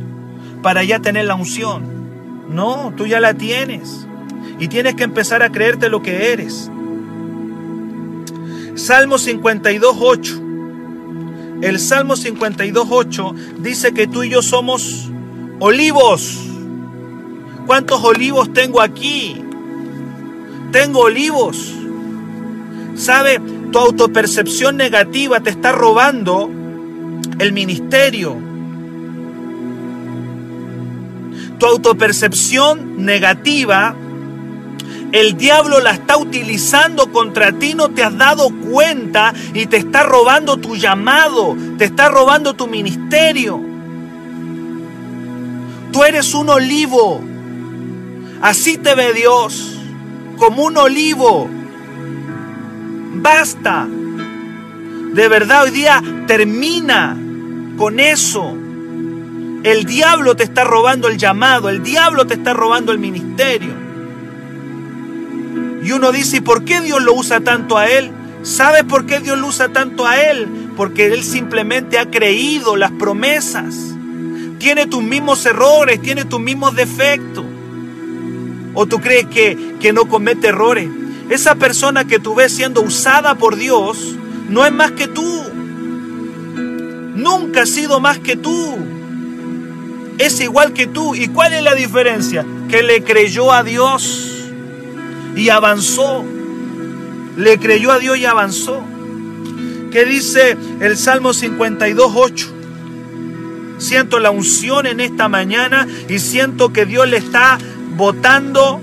para 0.63 0.83
ya 0.83 0.99
tener 0.99 1.25
la 1.25 1.35
unción. 1.35 1.92
No, 2.49 2.93
tú 2.95 3.07
ya 3.07 3.19
la 3.19 3.33
tienes 3.33 4.07
y 4.59 4.67
tienes 4.67 4.93
que 4.95 5.03
empezar 5.03 5.41
a 5.43 5.51
creerte 5.51 5.89
lo 5.89 6.01
que 6.01 6.31
eres. 6.31 6.71
Salmo 8.75 9.15
52.8. 9.15 11.61
El 11.61 11.79
Salmo 11.79 12.15
52.8 12.15 13.33
dice 13.59 13.93
que 13.93 14.07
tú 14.07 14.23
y 14.23 14.29
yo 14.29 14.41
somos 14.41 15.09
olivos. 15.59 16.39
¿Cuántos 17.65 18.03
olivos 18.03 18.51
tengo 18.51 18.81
aquí? 18.81 19.41
Tengo 20.71 21.01
olivos. 21.01 21.73
¿Sabe? 22.95 23.39
Tu 23.71 23.79
autopercepción 23.79 24.77
negativa 24.77 25.39
te 25.39 25.49
está 25.49 25.71
robando 25.71 26.49
el 27.39 27.53
ministerio. 27.53 28.52
Tu 31.63 31.69
autopercepción 31.69 33.05
negativa 33.05 33.95
el 35.13 35.37
diablo 35.37 35.79
la 35.79 35.91
está 35.91 36.17
utilizando 36.17 37.09
contra 37.09 37.53
ti, 37.53 37.73
no 37.73 37.87
te 37.91 38.03
has 38.03 38.17
dado 38.17 38.49
cuenta 38.69 39.33
y 39.53 39.67
te 39.67 39.77
está 39.77 40.03
robando 40.03 40.57
tu 40.57 40.75
llamado, 40.75 41.55
te 41.77 41.85
está 41.85 42.09
robando 42.09 42.53
tu 42.53 42.67
ministerio. 42.67 43.61
Tú 45.93 46.03
eres 46.03 46.33
un 46.33 46.49
olivo. 46.49 47.21
Así 48.41 48.77
te 48.77 48.93
ve 48.93 49.13
Dios, 49.13 49.77
como 50.35 50.65
un 50.65 50.75
olivo. 50.75 51.47
Basta. 53.21 53.87
De 55.13 55.27
verdad, 55.29 55.63
hoy 55.63 55.71
día 55.71 56.03
termina 56.27 57.17
con 57.77 58.01
eso. 58.01 58.57
El 59.63 59.85
diablo 59.85 60.35
te 60.35 60.43
está 60.43 60.65
robando 60.65 61.07
el 61.07 61.17
llamado, 61.17 61.69
el 61.69 61.83
diablo 61.83 62.27
te 62.27 62.33
está 62.33 62.53
robando 62.53 62.91
el 62.91 62.99
ministerio. 62.99 63.73
Y 65.81 65.91
uno 65.93 66.11
dice, 66.11 66.37
¿y 66.37 66.41
por 66.41 66.65
qué 66.65 66.81
Dios 66.81 67.01
lo 67.01 67.13
usa 67.13 67.39
tanto 67.39 67.77
a 67.77 67.87
él? 67.87 68.11
¿Sabe 68.43 68.83
por 68.83 69.05
qué 69.05 69.21
Dios 69.21 69.39
lo 69.39 69.47
usa 69.47 69.69
tanto 69.69 70.05
a 70.05 70.21
él? 70.21 70.49
Porque 70.75 71.05
él 71.05 71.23
simplemente 71.23 71.97
ha 71.97 72.11
creído 72.11 72.75
las 72.75 72.91
promesas. 72.91 73.73
Tiene 74.59 74.85
tus 74.85 75.01
mismos 75.01 75.45
errores, 75.45 76.01
tiene 76.01 76.25
tus 76.25 76.41
mismos 76.41 76.75
defectos. 76.75 77.45
¿O 78.73 78.85
tú 78.85 78.99
crees 78.99 79.27
que, 79.27 79.75
que 79.79 79.93
no 79.93 80.09
comete 80.09 80.47
errores? 80.49 80.89
Esa 81.29 81.55
persona 81.55 82.05
que 82.05 82.19
tú 82.19 82.35
ves 82.35 82.53
siendo 82.53 82.81
usada 82.81 83.35
por 83.35 83.55
Dios 83.55 84.15
no 84.49 84.65
es 84.65 84.73
más 84.73 84.91
que 84.91 85.07
tú. 85.07 85.41
Nunca 87.15 87.61
ha 87.61 87.65
sido 87.65 88.01
más 88.01 88.19
que 88.19 88.35
tú. 88.35 88.92
Es 90.23 90.39
igual 90.39 90.71
que 90.71 90.87
tú. 90.87 91.15
¿Y 91.15 91.27
cuál 91.27 91.51
es 91.51 91.61
la 91.61 91.75
diferencia? 91.75 92.45
Que 92.69 92.81
le 92.81 93.03
creyó 93.03 93.51
a 93.51 93.61
Dios 93.61 94.31
y 95.35 95.49
avanzó. 95.49 96.23
Le 97.35 97.59
creyó 97.59 97.91
a 97.91 97.99
Dios 97.99 98.17
y 98.17 98.25
avanzó. 98.25 98.81
¿Qué 99.91 100.05
dice 100.05 100.55
el 100.79 100.95
Salmo 100.95 101.33
52, 101.33 102.13
8? 102.15 102.47
Siento 103.79 104.19
la 104.19 104.31
unción 104.31 104.85
en 104.85 105.01
esta 105.01 105.27
mañana 105.27 105.85
y 106.07 106.19
siento 106.19 106.71
que 106.71 106.85
Dios 106.85 107.05
le 107.09 107.17
está 107.17 107.57
botando 107.97 108.79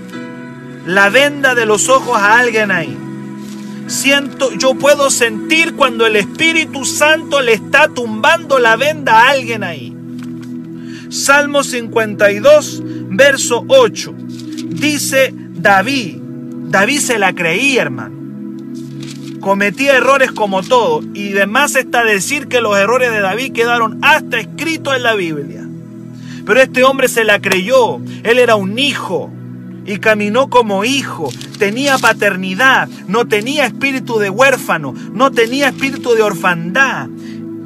la 0.85 1.09
venda 1.09 1.55
de 1.55 1.65
los 1.65 1.89
ojos 1.89 2.17
a 2.17 2.37
alguien 2.37 2.69
ahí. 2.69 2.95
Siento, 3.87 4.53
yo 4.53 4.75
puedo 4.75 5.09
sentir 5.09 5.73
cuando 5.73 6.05
el 6.05 6.17
Espíritu 6.17 6.85
Santo 6.85 7.41
le 7.41 7.53
está 7.53 7.87
tumbando 7.87 8.59
la 8.59 8.75
venda 8.75 9.21
a 9.21 9.29
alguien 9.31 9.63
ahí. 9.63 10.00
Salmo 11.11 11.61
52, 11.61 12.83
verso 13.09 13.65
8. 13.67 14.13
Dice 14.69 15.33
David, 15.35 16.19
David 16.69 16.99
se 16.99 17.19
la 17.19 17.35
creía, 17.35 17.81
hermano. 17.81 18.15
Cometía 19.41 19.97
errores 19.97 20.31
como 20.31 20.63
todo. 20.63 21.01
Y 21.13 21.29
demás 21.29 21.75
está 21.75 22.05
decir 22.05 22.47
que 22.47 22.61
los 22.61 22.77
errores 22.77 23.11
de 23.11 23.19
David 23.19 23.51
quedaron 23.51 23.99
hasta 24.01 24.39
escritos 24.39 24.95
en 24.95 25.03
la 25.03 25.15
Biblia. 25.15 25.67
Pero 26.45 26.61
este 26.61 26.85
hombre 26.85 27.09
se 27.09 27.25
la 27.25 27.41
creyó. 27.41 27.99
Él 28.23 28.39
era 28.39 28.55
un 28.55 28.79
hijo 28.79 29.29
y 29.85 29.97
caminó 29.97 30.49
como 30.49 30.85
hijo. 30.85 31.29
Tenía 31.59 31.97
paternidad. 31.97 32.87
No 33.09 33.27
tenía 33.27 33.65
espíritu 33.65 34.17
de 34.17 34.29
huérfano. 34.29 34.93
No 35.13 35.29
tenía 35.31 35.67
espíritu 35.67 36.13
de 36.13 36.21
orfandad. 36.21 37.09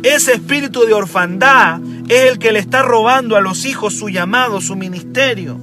Ese 0.02 0.34
espíritu 0.34 0.86
de 0.86 0.94
orfandad 0.96 1.80
es 2.10 2.32
el 2.32 2.40
que 2.40 2.52
le 2.52 2.60
está 2.60 2.82
robando 2.82 3.36
a 3.36 3.42
los 3.42 3.66
hijos 3.66 3.96
su 3.96 4.10
llamado, 4.10 4.62
su 4.62 4.76
ministerio. 4.76 5.60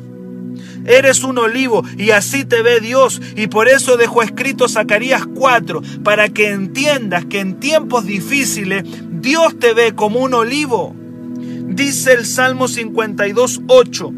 Eres 0.85 1.22
un 1.22 1.38
olivo 1.38 1.85
y 1.96 2.11
así 2.11 2.44
te 2.44 2.62
ve 2.62 2.81
Dios. 2.81 3.20
Y 3.37 3.46
por 3.46 3.68
eso 3.68 3.96
dejó 3.96 4.22
escrito 4.22 4.68
Zacarías 4.68 5.26
4, 5.26 5.83
para 6.02 6.28
que 6.28 6.50
entiendas 6.50 7.24
que 7.26 7.40
en 7.40 7.61
tiempos 7.61 8.07
difíciles 8.07 8.85
Dios 9.11 9.59
te 9.59 9.74
ve 9.74 9.94
como 9.94 10.20
un 10.20 10.35
olivo. 10.35 10.94
Dice 11.37 12.12
el 12.12 12.26
Salmo 12.26 12.68
52, 12.68 13.62
8. 13.68 14.12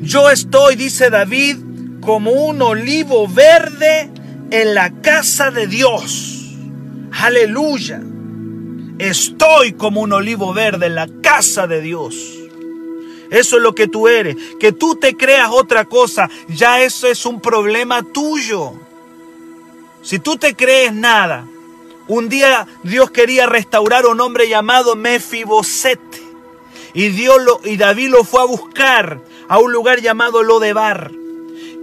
Yo 0.00 0.30
estoy, 0.30 0.76
dice 0.76 1.10
David, 1.10 1.56
como 2.00 2.32
un 2.32 2.60
olivo 2.62 3.26
verde 3.28 4.10
en 4.50 4.74
la 4.74 4.90
casa 5.00 5.50
de 5.50 5.66
Dios. 5.66 6.56
Aleluya. 7.12 8.02
Estoy 8.98 9.72
como 9.72 10.00
un 10.00 10.12
olivo 10.12 10.54
verde 10.54 10.86
en 10.86 10.94
la 10.94 11.08
casa 11.22 11.66
de 11.66 11.80
Dios. 11.80 12.14
Eso 13.30 13.56
es 13.56 13.62
lo 13.62 13.74
que 13.74 13.88
tú 13.88 14.08
eres. 14.08 14.36
Que 14.58 14.72
tú 14.72 14.96
te 14.96 15.16
creas 15.16 15.50
otra 15.50 15.84
cosa, 15.84 16.30
ya 16.48 16.82
eso 16.82 17.06
es 17.06 17.26
un 17.26 17.40
problema 17.40 18.02
tuyo. 18.02 18.72
Si 20.02 20.18
tú 20.18 20.36
te 20.36 20.54
crees 20.54 20.92
nada, 20.92 21.46
un 22.08 22.28
día 22.28 22.66
Dios 22.84 23.10
quería 23.10 23.46
restaurar 23.46 24.04
a 24.04 24.08
un 24.08 24.20
hombre 24.20 24.48
llamado 24.48 24.96
Mefiboset. 24.96 26.00
Y, 26.94 27.08
Dios 27.08 27.36
y 27.64 27.76
David 27.76 28.08
lo 28.10 28.24
fue 28.24 28.40
a 28.40 28.46
buscar 28.46 29.20
a 29.48 29.58
un 29.58 29.72
lugar 29.72 30.00
llamado 30.00 30.42
Lodebar. 30.42 31.10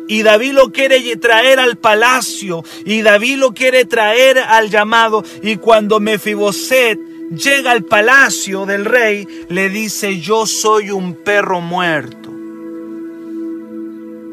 Y 0.08 0.24
David 0.24 0.54
lo 0.54 0.72
quiere 0.72 1.16
traer 1.18 1.60
al 1.60 1.78
palacio. 1.78 2.64
Y 2.86 3.02
David 3.02 3.38
lo 3.38 3.54
quiere 3.54 3.86
traer 3.86 4.40
al 4.40 4.70
llamado. 4.70 5.24
Y 5.42 5.58
cuando 5.58 6.00
Mefiboset 6.00 7.00
llega 7.30 7.72
al 7.72 7.84
palacio 7.84 8.66
del 8.66 8.86
rey, 8.86 9.28
le 9.50 9.70
dice, 9.70 10.20
yo 10.20 10.46
soy 10.46 10.92
un 10.92 11.16
perro 11.16 11.62
muerto. 11.62 12.32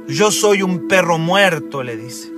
Yo 0.09 0.31
soy 0.33 0.63
un 0.63 0.89
perro 0.89 1.19
muerto, 1.19 1.83
le 1.83 1.97
dice. 1.97 2.33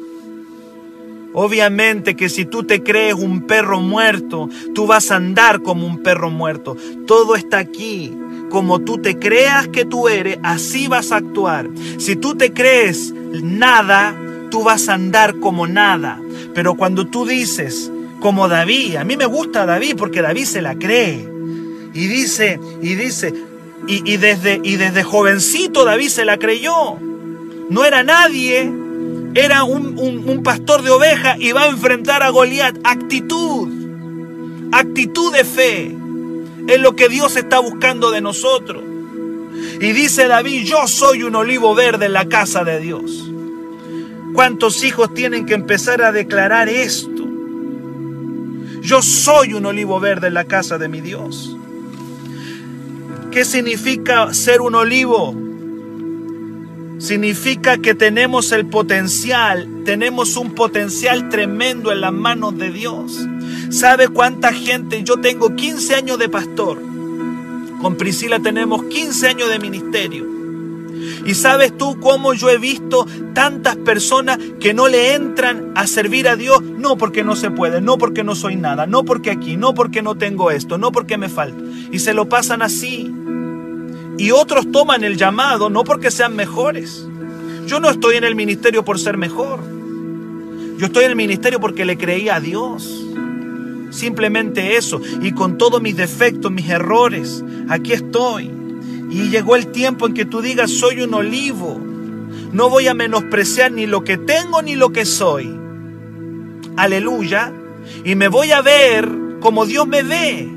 Obviamente 1.34 2.14
que 2.14 2.28
si 2.28 2.44
tú 2.44 2.64
te 2.64 2.82
crees 2.82 3.14
un 3.14 3.46
perro 3.46 3.80
muerto, 3.80 4.50
tú 4.74 4.86
vas 4.86 5.10
a 5.10 5.16
andar 5.16 5.62
como 5.62 5.86
un 5.86 6.02
perro 6.02 6.30
muerto. 6.30 6.76
Todo 7.06 7.36
está 7.36 7.58
aquí. 7.58 8.14
Como 8.50 8.80
tú 8.80 8.98
te 8.98 9.18
creas 9.18 9.68
que 9.68 9.86
tú 9.86 10.08
eres, 10.08 10.38
así 10.42 10.88
vas 10.88 11.10
a 11.10 11.16
actuar. 11.16 11.70
Si 11.96 12.16
tú 12.16 12.34
te 12.34 12.52
crees 12.52 13.14
nada, 13.42 14.14
tú 14.50 14.62
vas 14.62 14.88
a 14.88 14.94
andar 14.94 15.38
como 15.38 15.66
nada. 15.66 16.20
Pero 16.54 16.74
cuando 16.74 17.06
tú 17.06 17.26
dices, 17.26 17.90
como 18.20 18.48
David, 18.48 18.96
a 18.96 19.04
mí 19.04 19.16
me 19.16 19.26
gusta 19.26 19.66
David 19.66 19.96
porque 19.96 20.22
David 20.22 20.44
se 20.44 20.62
la 20.62 20.74
cree. 20.76 21.28
Y 21.94 22.06
dice, 22.06 22.58
y 22.80 22.94
dice, 22.94 23.34
y, 23.86 24.16
desde, 24.16 24.60
y 24.62 24.76
desde 24.76 25.02
jovencito 25.02 25.84
David 25.84 26.08
se 26.08 26.24
la 26.24 26.38
creyó. 26.38 26.98
No 27.68 27.84
era 27.84 28.02
nadie, 28.02 28.72
era 29.34 29.64
un, 29.64 30.42
pastor 30.44 30.82
de 30.82 30.90
ovejas 30.90 31.36
y 31.40 31.52
va 31.52 31.64
a 31.64 31.68
enfrentar 31.68 32.22
a 32.22 32.30
Goliat. 32.30 32.76
Actitud, 32.84 33.68
actitud 34.72 35.32
de 35.32 35.44
fe 35.44 35.96
es 36.68 36.80
lo 36.80 36.94
que 36.96 37.08
Dios 37.08 37.36
está 37.36 37.58
buscando 37.58 38.10
de 38.10 38.20
nosotros. 38.20 38.82
Y 39.80 39.92
dice 39.92 40.28
David, 40.28 40.64
yo 40.64 40.86
soy 40.86 41.22
un 41.22 41.34
olivo 41.34 41.74
verde 41.74 42.06
en 42.06 42.12
la 42.12 42.28
casa 42.28 42.64
de 42.64 42.80
Dios. 42.80 43.30
¿Cuántos 44.34 44.82
hijos 44.84 45.12
tienen 45.14 45.46
que 45.46 45.54
empezar 45.54 46.02
a 46.02 46.12
declarar 46.12 46.68
esto? 46.68 47.28
Yo 48.80 49.02
soy 49.02 49.54
un 49.54 49.66
olivo 49.66 50.00
verde 50.00 50.28
en 50.28 50.34
la 50.34 50.44
casa 50.44 50.78
de 50.78 50.88
mi 50.88 51.00
Dios. 51.00 51.56
¿Qué 53.30 53.44
significa 53.44 54.32
ser 54.34 54.60
un 54.60 54.74
olivo? 54.74 55.42
significa 57.02 57.78
que 57.78 57.96
tenemos 57.96 58.52
el 58.52 58.66
potencial, 58.66 59.68
tenemos 59.84 60.36
un 60.36 60.54
potencial 60.54 61.28
tremendo 61.28 61.90
en 61.90 62.00
las 62.00 62.12
manos 62.12 62.56
de 62.56 62.70
Dios. 62.70 63.26
¿Sabe 63.70 64.06
cuánta 64.06 64.52
gente? 64.52 65.02
Yo 65.02 65.16
tengo 65.16 65.56
15 65.56 65.96
años 65.96 66.18
de 66.20 66.28
pastor. 66.28 66.91
Con 67.82 67.96
Priscila 67.96 68.38
tenemos 68.38 68.84
15 68.84 69.26
años 69.26 69.48
de 69.48 69.58
ministerio. 69.58 70.24
Y 71.26 71.34
sabes 71.34 71.76
tú 71.76 71.98
cómo 71.98 72.32
yo 72.32 72.48
he 72.48 72.58
visto 72.58 73.06
tantas 73.34 73.74
personas 73.76 74.38
que 74.60 74.72
no 74.72 74.86
le 74.86 75.14
entran 75.14 75.72
a 75.74 75.88
servir 75.88 76.28
a 76.28 76.36
Dios, 76.36 76.62
no 76.62 76.96
porque 76.96 77.24
no 77.24 77.34
se 77.34 77.50
puede, 77.50 77.80
no 77.80 77.98
porque 77.98 78.22
no 78.22 78.36
soy 78.36 78.54
nada, 78.54 78.86
no 78.86 79.04
porque 79.04 79.32
aquí, 79.32 79.56
no 79.56 79.74
porque 79.74 80.00
no 80.00 80.14
tengo 80.14 80.52
esto, 80.52 80.78
no 80.78 80.92
porque 80.92 81.18
me 81.18 81.28
falta. 81.28 81.60
Y 81.90 81.98
se 81.98 82.14
lo 82.14 82.28
pasan 82.28 82.62
así. 82.62 83.12
Y 84.16 84.30
otros 84.30 84.70
toman 84.70 85.02
el 85.02 85.16
llamado 85.16 85.68
no 85.68 85.82
porque 85.82 86.12
sean 86.12 86.36
mejores. 86.36 87.04
Yo 87.66 87.80
no 87.80 87.90
estoy 87.90 88.16
en 88.16 88.24
el 88.24 88.36
ministerio 88.36 88.84
por 88.84 89.00
ser 89.00 89.16
mejor. 89.16 89.60
Yo 90.78 90.86
estoy 90.86 91.04
en 91.04 91.10
el 91.10 91.16
ministerio 91.16 91.58
porque 91.58 91.84
le 91.84 91.98
creí 91.98 92.28
a 92.28 92.38
Dios. 92.38 93.01
Simplemente 93.92 94.76
eso. 94.76 95.00
Y 95.20 95.32
con 95.32 95.58
todos 95.58 95.80
mis 95.80 95.96
defectos, 95.96 96.50
mis 96.50 96.68
errores, 96.68 97.44
aquí 97.68 97.92
estoy. 97.92 98.50
Y 99.10 99.28
llegó 99.28 99.54
el 99.54 99.68
tiempo 99.68 100.06
en 100.06 100.14
que 100.14 100.24
tú 100.24 100.40
digas, 100.40 100.70
soy 100.70 101.02
un 101.02 101.14
olivo. 101.14 101.78
No 102.52 102.70
voy 102.70 102.88
a 102.88 102.94
menospreciar 102.94 103.70
ni 103.70 103.86
lo 103.86 104.02
que 104.02 104.16
tengo 104.16 104.62
ni 104.62 104.74
lo 104.74 104.90
que 104.90 105.04
soy. 105.04 105.54
Aleluya. 106.76 107.52
Y 108.04 108.14
me 108.14 108.28
voy 108.28 108.52
a 108.52 108.62
ver 108.62 109.08
como 109.40 109.66
Dios 109.66 109.86
me 109.86 110.02
ve. 110.02 110.50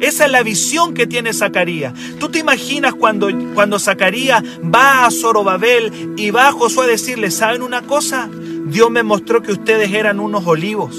Esa 0.00 0.26
es 0.26 0.30
la 0.30 0.42
visión 0.42 0.94
que 0.94 1.06
tiene 1.06 1.32
Zacarías. 1.32 1.92
¿Tú 2.20 2.28
te 2.28 2.38
imaginas 2.38 2.94
cuando, 2.94 3.28
cuando 3.54 3.78
Zacarías 3.78 4.44
va 4.62 5.06
a 5.06 5.10
Zorobabel 5.10 6.14
y 6.16 6.30
va 6.30 6.48
a 6.48 6.52
Josué 6.52 6.84
a 6.84 6.88
decirle, 6.88 7.30
¿saben 7.30 7.62
una 7.62 7.82
cosa? 7.82 8.28
Dios 8.66 8.90
me 8.90 9.02
mostró 9.02 9.42
que 9.42 9.52
ustedes 9.52 9.92
eran 9.92 10.20
unos 10.20 10.46
olivos. 10.46 10.96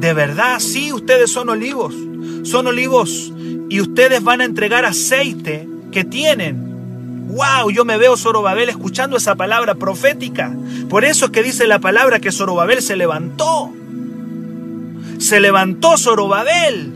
De 0.00 0.14
verdad, 0.14 0.60
sí, 0.60 0.94
ustedes 0.94 1.30
son 1.30 1.50
olivos. 1.50 1.94
Son 2.44 2.66
olivos 2.66 3.32
y 3.68 3.82
ustedes 3.82 4.22
van 4.22 4.40
a 4.40 4.46
entregar 4.46 4.86
aceite 4.86 5.68
que 5.92 6.04
tienen. 6.04 7.28
¡Wow! 7.28 7.70
Yo 7.70 7.84
me 7.84 7.98
veo 7.98 8.16
Zorobabel 8.16 8.70
escuchando 8.70 9.18
esa 9.18 9.34
palabra 9.34 9.74
profética. 9.74 10.56
Por 10.88 11.04
eso 11.04 11.26
es 11.26 11.30
que 11.32 11.42
dice 11.42 11.66
la 11.66 11.80
palabra 11.80 12.18
que 12.18 12.32
Zorobabel 12.32 12.80
se 12.80 12.96
levantó. 12.96 13.70
Se 15.18 15.38
levantó 15.38 15.98
Zorobabel 15.98 16.94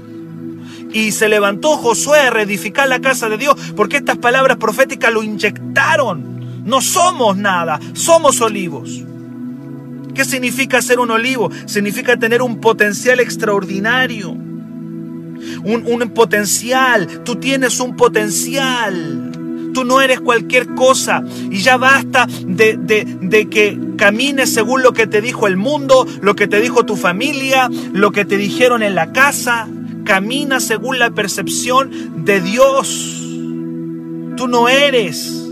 y 0.95 1.13
se 1.13 1.29
levantó 1.29 1.77
Josué 1.77 2.21
a 2.21 2.31
reedificar 2.31 2.89
la 2.89 3.01
casa 3.01 3.29
de 3.29 3.37
Dios, 3.37 3.55
porque 3.77 3.99
estas 3.99 4.17
palabras 4.17 4.57
proféticas 4.57 5.13
lo 5.13 5.23
inyectaron. 5.23 6.65
No 6.65 6.81
somos 6.81 7.37
nada, 7.37 7.79
somos 7.93 8.41
olivos. 8.41 9.05
¿Qué 10.15 10.25
significa 10.25 10.81
ser 10.81 11.01
un 11.01 11.11
olivo? 11.11 11.51
Significa 11.67 12.17
tener 12.17 12.41
un 12.41 12.61
potencial 12.61 13.21
extraordinario. 13.21 14.31
Un, 15.65 16.13
potencial. 16.15 17.07
Tú 17.25 17.37
tienes 17.37 17.81
un 17.81 17.97
potencial. 17.97 19.33
Tú 19.75 19.85
no 19.85 20.01
eres 20.01 20.21
cualquier 20.21 20.75
cosa. 20.75 21.25
Y 21.51 21.59
ya 21.59 21.77
basta 21.77 22.27
de, 22.47 22.77
de 22.77 23.49
que 23.49 23.79
camines 23.97 24.53
según 24.53 24.83
lo 24.83 24.93
que 24.93 25.07
te 25.07 25.21
dijo 25.21 25.49
el 25.49 25.57
mundo, 25.57 26.07
lo 26.23 26.37
que 26.37 26.47
te 26.47 26.61
dijo 26.61 26.87
tu 26.87 26.97
familia, 26.97 27.69
lo 27.93 28.13
que 28.13 28.25
te 28.25 28.37
dijeron 28.37 28.83
en 28.83 28.95
la 28.95 29.13
casa. 29.13 29.69
Camina 30.05 30.61
según 30.61 30.99
la 30.99 31.11
percepción 31.11 32.25
de 32.25 32.41
Dios. 32.41 33.21
Tú 34.37 34.49
no 34.49 34.69
eres 34.69 35.45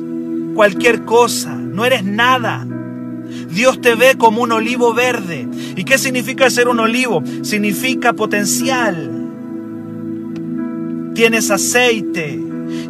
cualquier 0.55 1.05
cosa, 1.05 1.55
no 1.55 1.85
eres 1.85 2.05
nada. 2.05 2.67
Dios 3.53 3.81
te 3.81 3.95
ve 3.95 4.17
como 4.17 4.43
un 4.43 4.53
olivo 4.53 4.95
verde. 4.95 5.47
¿Y 5.77 5.85
qué 5.85 5.99
significa 5.99 6.49
ser 6.51 6.69
un 6.69 6.81
olivo? 6.81 7.23
Significa 7.43 8.15
potencial. 8.15 9.11
Tienes 11.15 11.51
aceite. 11.51 12.41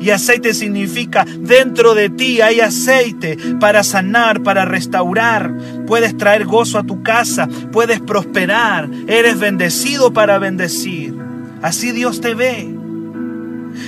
Y 0.00 0.10
aceite 0.10 0.54
significa 0.54 1.24
dentro 1.24 1.94
de 1.94 2.08
ti 2.08 2.40
hay 2.40 2.60
aceite 2.60 3.36
para 3.58 3.82
sanar, 3.82 4.42
para 4.42 4.64
restaurar. 4.64 5.52
Puedes 5.86 6.16
traer 6.16 6.44
gozo 6.44 6.78
a 6.78 6.84
tu 6.84 7.02
casa, 7.02 7.48
puedes 7.72 8.00
prosperar. 8.00 8.88
Eres 9.08 9.40
bendecido 9.40 10.12
para 10.12 10.38
bendecir. 10.38 11.16
Así 11.62 11.90
Dios 11.90 12.20
te 12.20 12.34
ve. 12.34 12.72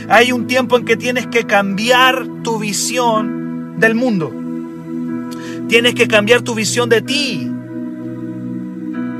Hay 0.08 0.32
un 0.32 0.46
tiempo 0.46 0.76
en 0.76 0.84
que 0.84 0.96
tienes 0.96 1.26
que 1.28 1.44
cambiar 1.44 2.26
tu 2.42 2.58
visión 2.58 3.78
del 3.78 3.94
mundo. 3.94 4.43
Tienes 5.68 5.94
que 5.94 6.08
cambiar 6.08 6.42
tu 6.42 6.54
visión 6.54 6.88
de 6.88 7.02
ti. 7.02 7.50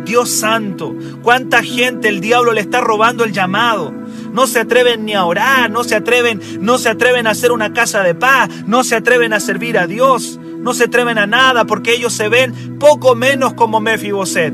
Dios 0.05 0.31
santo, 0.31 0.95
cuánta 1.23 1.63
gente 1.63 2.09
el 2.09 2.21
diablo 2.21 2.53
le 2.53 2.61
está 2.61 2.81
robando 2.81 3.25
el 3.25 3.33
llamado. 3.33 3.93
No 4.33 4.47
se 4.47 4.61
atreven 4.61 5.05
ni 5.05 5.15
a 5.15 5.25
orar, 5.25 5.71
no 5.71 5.85
se 5.85 5.95
atreven, 5.95 6.41
no 6.61 6.79
se 6.79 6.89
atreven 6.89 7.27
a 7.27 7.31
hacer 7.31 7.53
una 7.53 7.73
casa 7.73 8.03
de 8.03 8.15
paz, 8.15 8.51
no 8.67 8.85
se 8.85 8.97
atreven 8.97 9.33
a 9.33 9.41
servir 9.41 9.79
a 9.79 9.87
Dios, 9.87 10.39
no 10.59 10.75
se 10.75 10.85
atreven 10.85 11.19
a 11.19 11.27
nada 11.27 11.65
porque 11.65 11.95
ellos 11.95 12.13
se 12.13 12.29
ven 12.29 12.79
poco 12.79 13.15
menos 13.15 13.55
como 13.55 13.81
Mefiboset. 13.81 14.53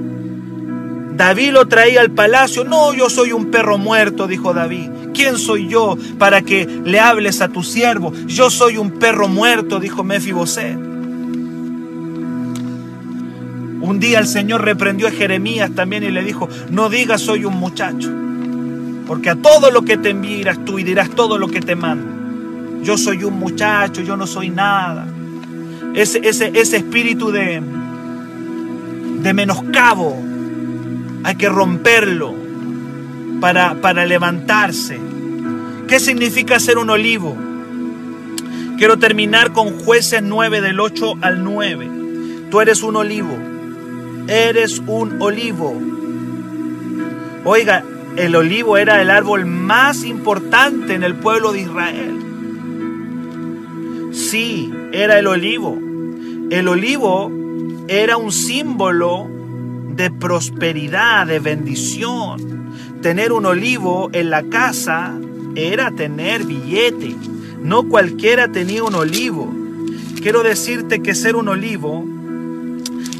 David 1.20 1.53
lo 1.53 1.68
traía 1.68 2.00
al 2.00 2.11
palacio. 2.12 2.64
No, 2.64 2.94
yo 2.94 3.11
soy 3.11 3.33
un 3.33 3.50
perro 3.50 3.76
muerto, 3.76 4.26
dijo 4.26 4.55
David. 4.55 4.88
¿Quién 5.12 5.37
soy 5.37 5.68
yo 5.68 5.98
para 6.18 6.42
que 6.42 6.66
le 6.85 6.98
hables 6.98 7.42
a 7.42 7.48
tu 7.48 7.62
siervo? 7.62 8.12
Yo 8.26 8.48
soy 8.48 8.79
un 8.79 8.92
perro 8.92 9.29
muerto, 9.29 9.81
dijo 9.81 10.03
Mefiboset. 10.03 10.89
Un 13.90 13.98
día 13.98 14.20
el 14.20 14.29
Señor 14.29 14.64
reprendió 14.64 15.09
a 15.09 15.11
Jeremías 15.11 15.72
también 15.74 16.05
y 16.05 16.12
le 16.12 16.22
dijo, 16.22 16.49
no 16.70 16.88
digas 16.88 17.22
soy 17.22 17.45
un 17.45 17.59
muchacho, 17.59 18.09
porque 19.05 19.30
a 19.30 19.34
todo 19.34 19.72
lo 19.72 19.82
que 19.82 19.97
te 19.97 20.11
envías 20.11 20.64
tú 20.64 20.78
y 20.78 20.84
dirás 20.84 21.11
todo 21.11 21.38
lo 21.38 21.49
que 21.49 21.61
te 21.61 21.74
mando. 21.74 22.84
Yo 22.84 22.97
soy 22.97 23.24
un 23.24 23.41
muchacho, 23.41 24.01
yo 24.03 24.16
no 24.16 24.28
soy 24.28 24.49
nada. 24.49 25.09
Ese, 25.93 26.20
ese, 26.22 26.53
ese 26.55 26.76
espíritu 26.76 27.32
de, 27.32 27.61
de 29.22 29.34
menoscabo, 29.34 30.16
hay 31.24 31.34
que 31.34 31.49
romperlo 31.49 32.32
para, 33.41 33.74
para 33.80 34.07
levantarse. 34.07 35.01
¿Qué 35.88 35.99
significa 35.99 36.61
ser 36.61 36.78
un 36.78 36.91
olivo? 36.91 37.36
Quiero 38.78 39.01
terminar 39.01 39.53
con 39.53 39.80
jueces 39.80 40.22
9 40.22 40.61
del 40.61 40.78
8 40.78 41.14
al 41.22 41.43
9. 41.43 41.91
Tú 42.53 42.61
eres 42.61 42.84
un 42.84 42.95
olivo. 42.95 43.49
Eres 44.31 44.81
un 44.87 45.20
olivo. 45.20 45.74
Oiga, 47.45 47.83
el 48.16 48.37
olivo 48.37 48.76
era 48.76 49.03
el 49.03 49.11
árbol 49.11 49.45
más 49.45 50.05
importante 50.05 50.95
en 50.95 51.03
el 51.03 51.16
pueblo 51.16 51.51
de 51.51 51.62
Israel. 51.62 52.16
Sí, 54.12 54.72
era 54.93 55.18
el 55.18 55.26
olivo. 55.26 55.76
El 56.49 56.68
olivo 56.68 57.33
era 57.89 58.18
un 58.18 58.31
símbolo 58.31 59.28
de 59.97 60.12
prosperidad, 60.12 61.26
de 61.26 61.41
bendición. 61.41 62.70
tener 63.03 63.33
un 63.33 63.47
olivo 63.47 64.11
en 64.12 64.31
la 64.31 64.45
casa 64.45 65.18
era 65.57 65.91
tener 65.91 66.45
billete. 66.45 67.16
No 67.61 67.89
cualquiera 67.89 68.53
tenía 68.53 68.85
un 68.85 68.95
olivo. 68.95 69.53
Quiero 70.22 70.45
decirte 70.45 71.03
que 71.03 71.16
ser 71.16 71.35
un 71.35 71.49
olivo 71.49 72.05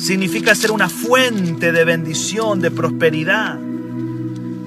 significa 0.01 0.55
ser 0.55 0.72
una 0.72 0.88
fuente 0.88 1.72
de 1.72 1.84
bendición, 1.84 2.61
de 2.61 2.70
prosperidad. 2.70 3.59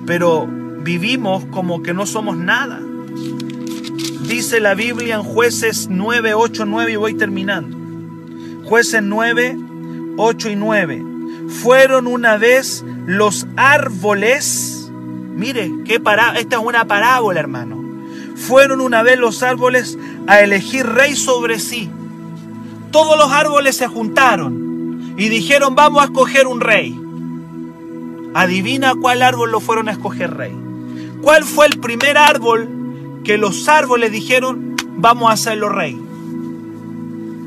Pero 0.06 0.48
vivimos 0.48 1.46
como 1.46 1.82
que 1.82 1.94
no 1.94 2.06
somos 2.06 2.38
nada. 2.38 2.80
Dice 4.28 4.60
la 4.60 4.76
Biblia 4.76 5.16
en 5.16 5.24
jueces 5.24 5.88
9, 5.90 6.36
8, 6.36 6.66
9 6.66 6.92
y 6.92 6.96
voy 6.96 7.14
terminando. 7.16 7.78
Jueces 8.66 9.02
9, 9.02 9.58
8 10.18 10.50
y 10.50 10.56
9. 10.56 11.06
Fueron 11.50 12.08
una 12.08 12.38
vez 12.38 12.86
los 13.08 13.48
árboles. 13.56 14.92
Mire, 15.36 15.72
qué 15.86 16.00
para, 16.00 16.38
esta 16.38 16.58
es 16.58 16.64
una 16.64 16.86
parábola, 16.86 17.40
hermano. 17.40 17.82
Fueron 18.36 18.82
una 18.82 19.02
vez 19.02 19.18
los 19.18 19.42
árboles 19.42 19.98
a 20.28 20.42
elegir 20.42 20.86
rey 20.86 21.16
sobre 21.16 21.60
sí. 21.60 21.90
Todos 22.92 23.18
los 23.18 23.32
árboles 23.32 23.76
se 23.78 23.88
juntaron 23.88 24.63
y 25.18 25.30
dijeron, 25.30 25.76
vamos 25.76 26.02
a 26.02 26.06
escoger 26.06 26.48
un 26.48 26.60
rey. 26.60 27.00
Adivina 28.34 28.96
cuál 28.96 29.22
árbol 29.22 29.52
lo 29.52 29.60
fueron 29.60 29.90
a 29.90 29.92
escoger 29.92 30.36
rey. 30.36 30.56
¿Cuál 31.22 31.44
fue 31.44 31.68
el 31.68 31.80
primer 31.80 32.18
árbol 32.18 33.22
que 33.24 33.38
los 33.38 33.70
árboles 33.70 34.12
dijeron, 34.12 34.76
vamos 34.98 35.30
a 35.30 35.34
hacerlo 35.34 35.70
rey? 35.70 36.00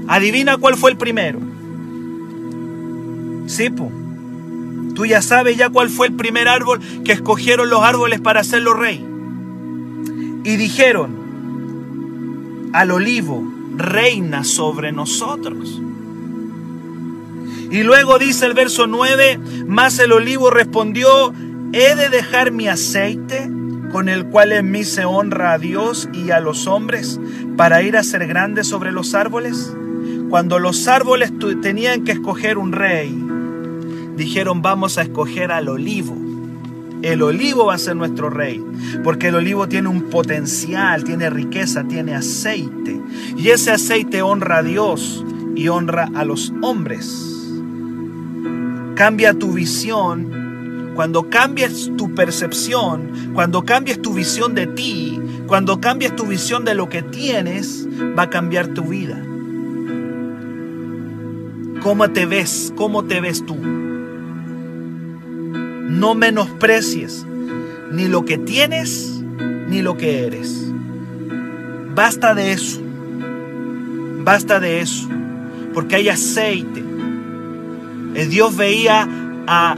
Adivina 0.09 0.57
cuál 0.57 0.77
fue 0.77 0.93
el 0.93 0.97
primero. 0.97 1.41
Sí, 3.47 3.69
Tú 4.95 5.05
ya 5.05 5.21
sabes 5.21 5.59
ya 5.59 5.69
cuál 5.69 5.91
fue 5.91 6.07
el 6.07 6.15
primer 6.15 6.49
árbol 6.49 6.81
que 7.05 7.13
escogieron 7.13 7.69
los 7.69 7.83
árboles 7.83 8.21
para 8.21 8.41
hacerlo 8.41 8.73
rey. 8.73 9.05
Y 10.45 10.57
dijeron, 10.57 12.71
al 12.73 12.91
olivo 12.91 13.45
reina 13.77 14.45
sobre 14.45 14.93
nosotros. 14.93 15.81
Y 17.71 17.83
luego 17.83 18.19
dice 18.19 18.47
el 18.47 18.55
verso 18.55 18.87
9, 18.87 19.39
más 19.67 19.99
el 19.99 20.13
olivo 20.13 20.51
respondió, 20.51 21.33
¿he 21.73 21.95
de 21.95 22.09
dejar 22.09 22.53
mi 22.53 22.69
aceite 22.69 23.51
con 23.93 24.09
el 24.09 24.27
cual 24.27 24.53
en 24.53 24.71
mí 24.71 24.85
se 24.85 25.05
honra 25.05 25.53
a 25.53 25.59
Dios 25.59 26.09
y 26.13 26.31
a 26.31 26.41
los 26.41 26.67
hombres 26.67 27.21
para 27.57 27.83
ir 27.83 27.97
a 27.97 28.05
ser 28.05 28.27
grande 28.27 28.63
sobre 28.63 28.93
los 28.93 29.15
árboles? 29.15 29.75
Cuando 30.29 30.59
los 30.59 30.87
árboles 30.89 31.33
tenían 31.61 32.05
que 32.05 32.13
escoger 32.13 32.59
un 32.59 32.73
rey, 32.73 33.17
dijeron 34.17 34.63
vamos 34.63 34.99
a 34.99 35.03
escoger 35.03 35.53
al 35.53 35.69
olivo. 35.69 36.17
El 37.03 37.23
olivo 37.23 37.67
va 37.67 37.75
a 37.75 37.79
ser 37.79 37.95
nuestro 37.95 38.31
rey, 38.31 38.65
porque 39.05 39.29
el 39.29 39.37
olivo 39.37 39.69
tiene 39.69 39.89
un 39.89 40.05
potencial, 40.11 41.05
tiene 41.05 41.31
riqueza, 41.31 41.85
tiene 41.85 42.15
aceite. 42.15 43.01
Y 43.37 43.51
ese 43.51 43.71
aceite 43.71 44.23
honra 44.23 44.59
a 44.59 44.63
Dios 44.63 45.25
y 45.55 45.69
honra 45.69 46.09
a 46.15 46.25
los 46.25 46.53
hombres. 46.63 47.36
Cambia 48.97 49.35
tu 49.35 49.53
visión. 49.53 50.93
Cuando 50.95 51.29
cambies 51.29 51.93
tu 51.99 52.15
percepción, 52.15 53.33
cuando 53.35 53.63
cambies 53.63 54.01
tu 54.01 54.15
visión 54.15 54.55
de 54.55 54.67
ti, 54.67 55.21
cuando 55.47 55.83
cambies 55.83 56.17
tu 56.17 56.25
visión 56.25 56.65
de 56.65 56.75
lo 56.75 56.89
que 56.89 57.03
tienes, 57.03 57.87
va 58.19 58.23
a 58.23 58.31
cambiar 58.31 58.69
tu 58.69 58.85
vida. 58.85 59.23
¿Cómo 61.83 62.09
te 62.11 62.25
ves? 62.25 62.73
¿Cómo 62.75 63.05
te 63.05 63.21
ves 63.21 63.45
tú? 63.45 63.57
No 65.91 66.15
menosprecies 66.15 67.27
ni 67.93 68.09
lo 68.09 68.25
que 68.25 68.39
tienes 68.39 69.23
ni 69.69 69.83
lo 69.83 69.99
que 69.99 70.27
eres. 70.27 70.73
Basta 71.95 72.35
de 72.35 72.53
eso. 72.53 72.81
Basta 74.25 74.59
de 74.59 74.81
eso. 74.81 75.07
Porque 75.75 75.97
hay 75.97 76.09
aceite. 76.09 76.86
El 78.17 78.31
Dios 78.31 78.57
veía 78.57 79.09
a 79.47 79.77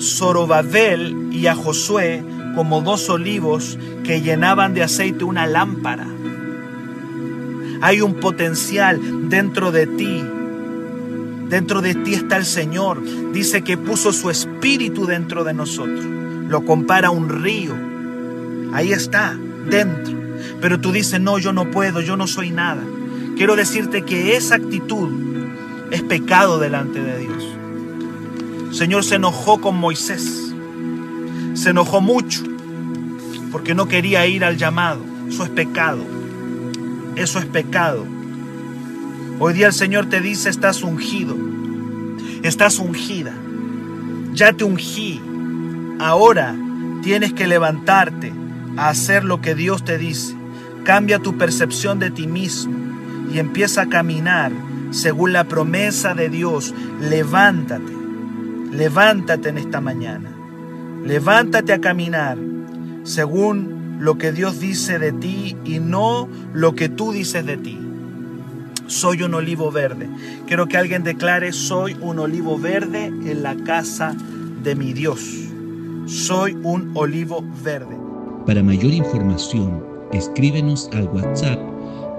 Zorobabel 0.00 1.28
y 1.30 1.46
a 1.48 1.54
Josué 1.54 2.24
como 2.54 2.80
dos 2.80 3.10
olivos 3.10 3.78
que 4.04 4.22
llenaban 4.22 4.72
de 4.72 4.82
aceite 4.82 5.24
una 5.24 5.46
lámpara. 5.46 6.06
Hay 7.82 8.00
un 8.00 8.14
potencial 8.14 9.28
dentro 9.28 9.72
de 9.72 9.86
ti 9.86 10.22
Dentro 11.52 11.82
de 11.82 11.94
ti 11.94 12.14
está 12.14 12.38
el 12.38 12.46
Señor. 12.46 13.02
Dice 13.34 13.60
que 13.60 13.76
puso 13.76 14.14
su 14.14 14.30
espíritu 14.30 15.04
dentro 15.04 15.44
de 15.44 15.52
nosotros. 15.52 16.02
Lo 16.48 16.64
compara 16.64 17.08
a 17.08 17.10
un 17.10 17.28
río. 17.28 17.74
Ahí 18.72 18.90
está, 18.94 19.38
dentro. 19.68 20.14
Pero 20.62 20.80
tú 20.80 20.92
dices, 20.92 21.20
no, 21.20 21.38
yo 21.38 21.52
no 21.52 21.70
puedo, 21.70 22.00
yo 22.00 22.16
no 22.16 22.26
soy 22.26 22.52
nada. 22.52 22.82
Quiero 23.36 23.54
decirte 23.54 24.00
que 24.00 24.34
esa 24.34 24.54
actitud 24.54 25.10
es 25.90 26.00
pecado 26.00 26.58
delante 26.58 27.02
de 27.02 27.18
Dios. 27.18 27.41
Señor 28.72 29.04
se 29.04 29.16
enojó 29.16 29.60
con 29.60 29.76
Moisés. 29.76 30.52
Se 31.54 31.70
enojó 31.70 32.00
mucho 32.00 32.42
porque 33.52 33.74
no 33.74 33.86
quería 33.86 34.26
ir 34.26 34.44
al 34.44 34.56
llamado. 34.56 35.04
Eso 35.28 35.44
es 35.44 35.50
pecado. 35.50 36.02
Eso 37.14 37.38
es 37.38 37.46
pecado. 37.46 38.06
Hoy 39.38 39.54
día 39.54 39.66
el 39.66 39.72
Señor 39.72 40.06
te 40.08 40.20
dice, 40.20 40.48
estás 40.48 40.82
ungido, 40.82 41.36
estás 42.42 42.78
ungida, 42.78 43.34
ya 44.34 44.52
te 44.52 44.64
ungí. 44.64 45.20
Ahora 45.98 46.54
tienes 47.02 47.32
que 47.32 47.46
levantarte 47.46 48.32
a 48.76 48.88
hacer 48.88 49.24
lo 49.24 49.40
que 49.40 49.54
Dios 49.54 49.84
te 49.84 49.98
dice. 49.98 50.36
Cambia 50.84 51.18
tu 51.18 51.36
percepción 51.38 51.98
de 51.98 52.10
ti 52.10 52.26
mismo 52.26 52.74
y 53.32 53.38
empieza 53.38 53.82
a 53.82 53.88
caminar 53.88 54.52
según 54.90 55.32
la 55.32 55.44
promesa 55.44 56.14
de 56.14 56.28
Dios. 56.28 56.74
Levántate, 57.00 57.92
levántate 58.72 59.50
en 59.50 59.58
esta 59.58 59.80
mañana. 59.80 60.30
Levántate 61.04 61.72
a 61.72 61.80
caminar 61.80 62.38
según 63.04 63.98
lo 64.00 64.18
que 64.18 64.32
Dios 64.32 64.58
dice 64.58 64.98
de 64.98 65.12
ti 65.12 65.56
y 65.64 65.78
no 65.78 66.28
lo 66.52 66.74
que 66.74 66.88
tú 66.88 67.12
dices 67.12 67.46
de 67.46 67.56
ti 67.56 67.78
soy 68.92 69.22
un 69.22 69.34
olivo 69.34 69.70
verde. 69.70 70.08
Quiero 70.46 70.66
que 70.66 70.76
alguien 70.76 71.02
declare, 71.02 71.52
soy 71.52 71.96
un 72.00 72.18
olivo 72.18 72.58
verde 72.58 73.06
en 73.06 73.42
la 73.42 73.56
casa 73.56 74.14
de 74.62 74.74
mi 74.74 74.92
Dios. 74.92 75.20
Soy 76.06 76.56
un 76.62 76.90
olivo 76.94 77.42
verde. 77.64 77.96
Para 78.46 78.62
mayor 78.62 78.92
información, 78.92 79.82
escríbenos 80.12 80.90
al 80.92 81.08
WhatsApp 81.08 81.58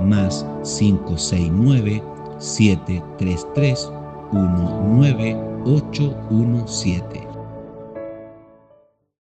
más 0.02 0.46
569 0.64 2.02
733 2.40 4.03
19817. 4.34 7.33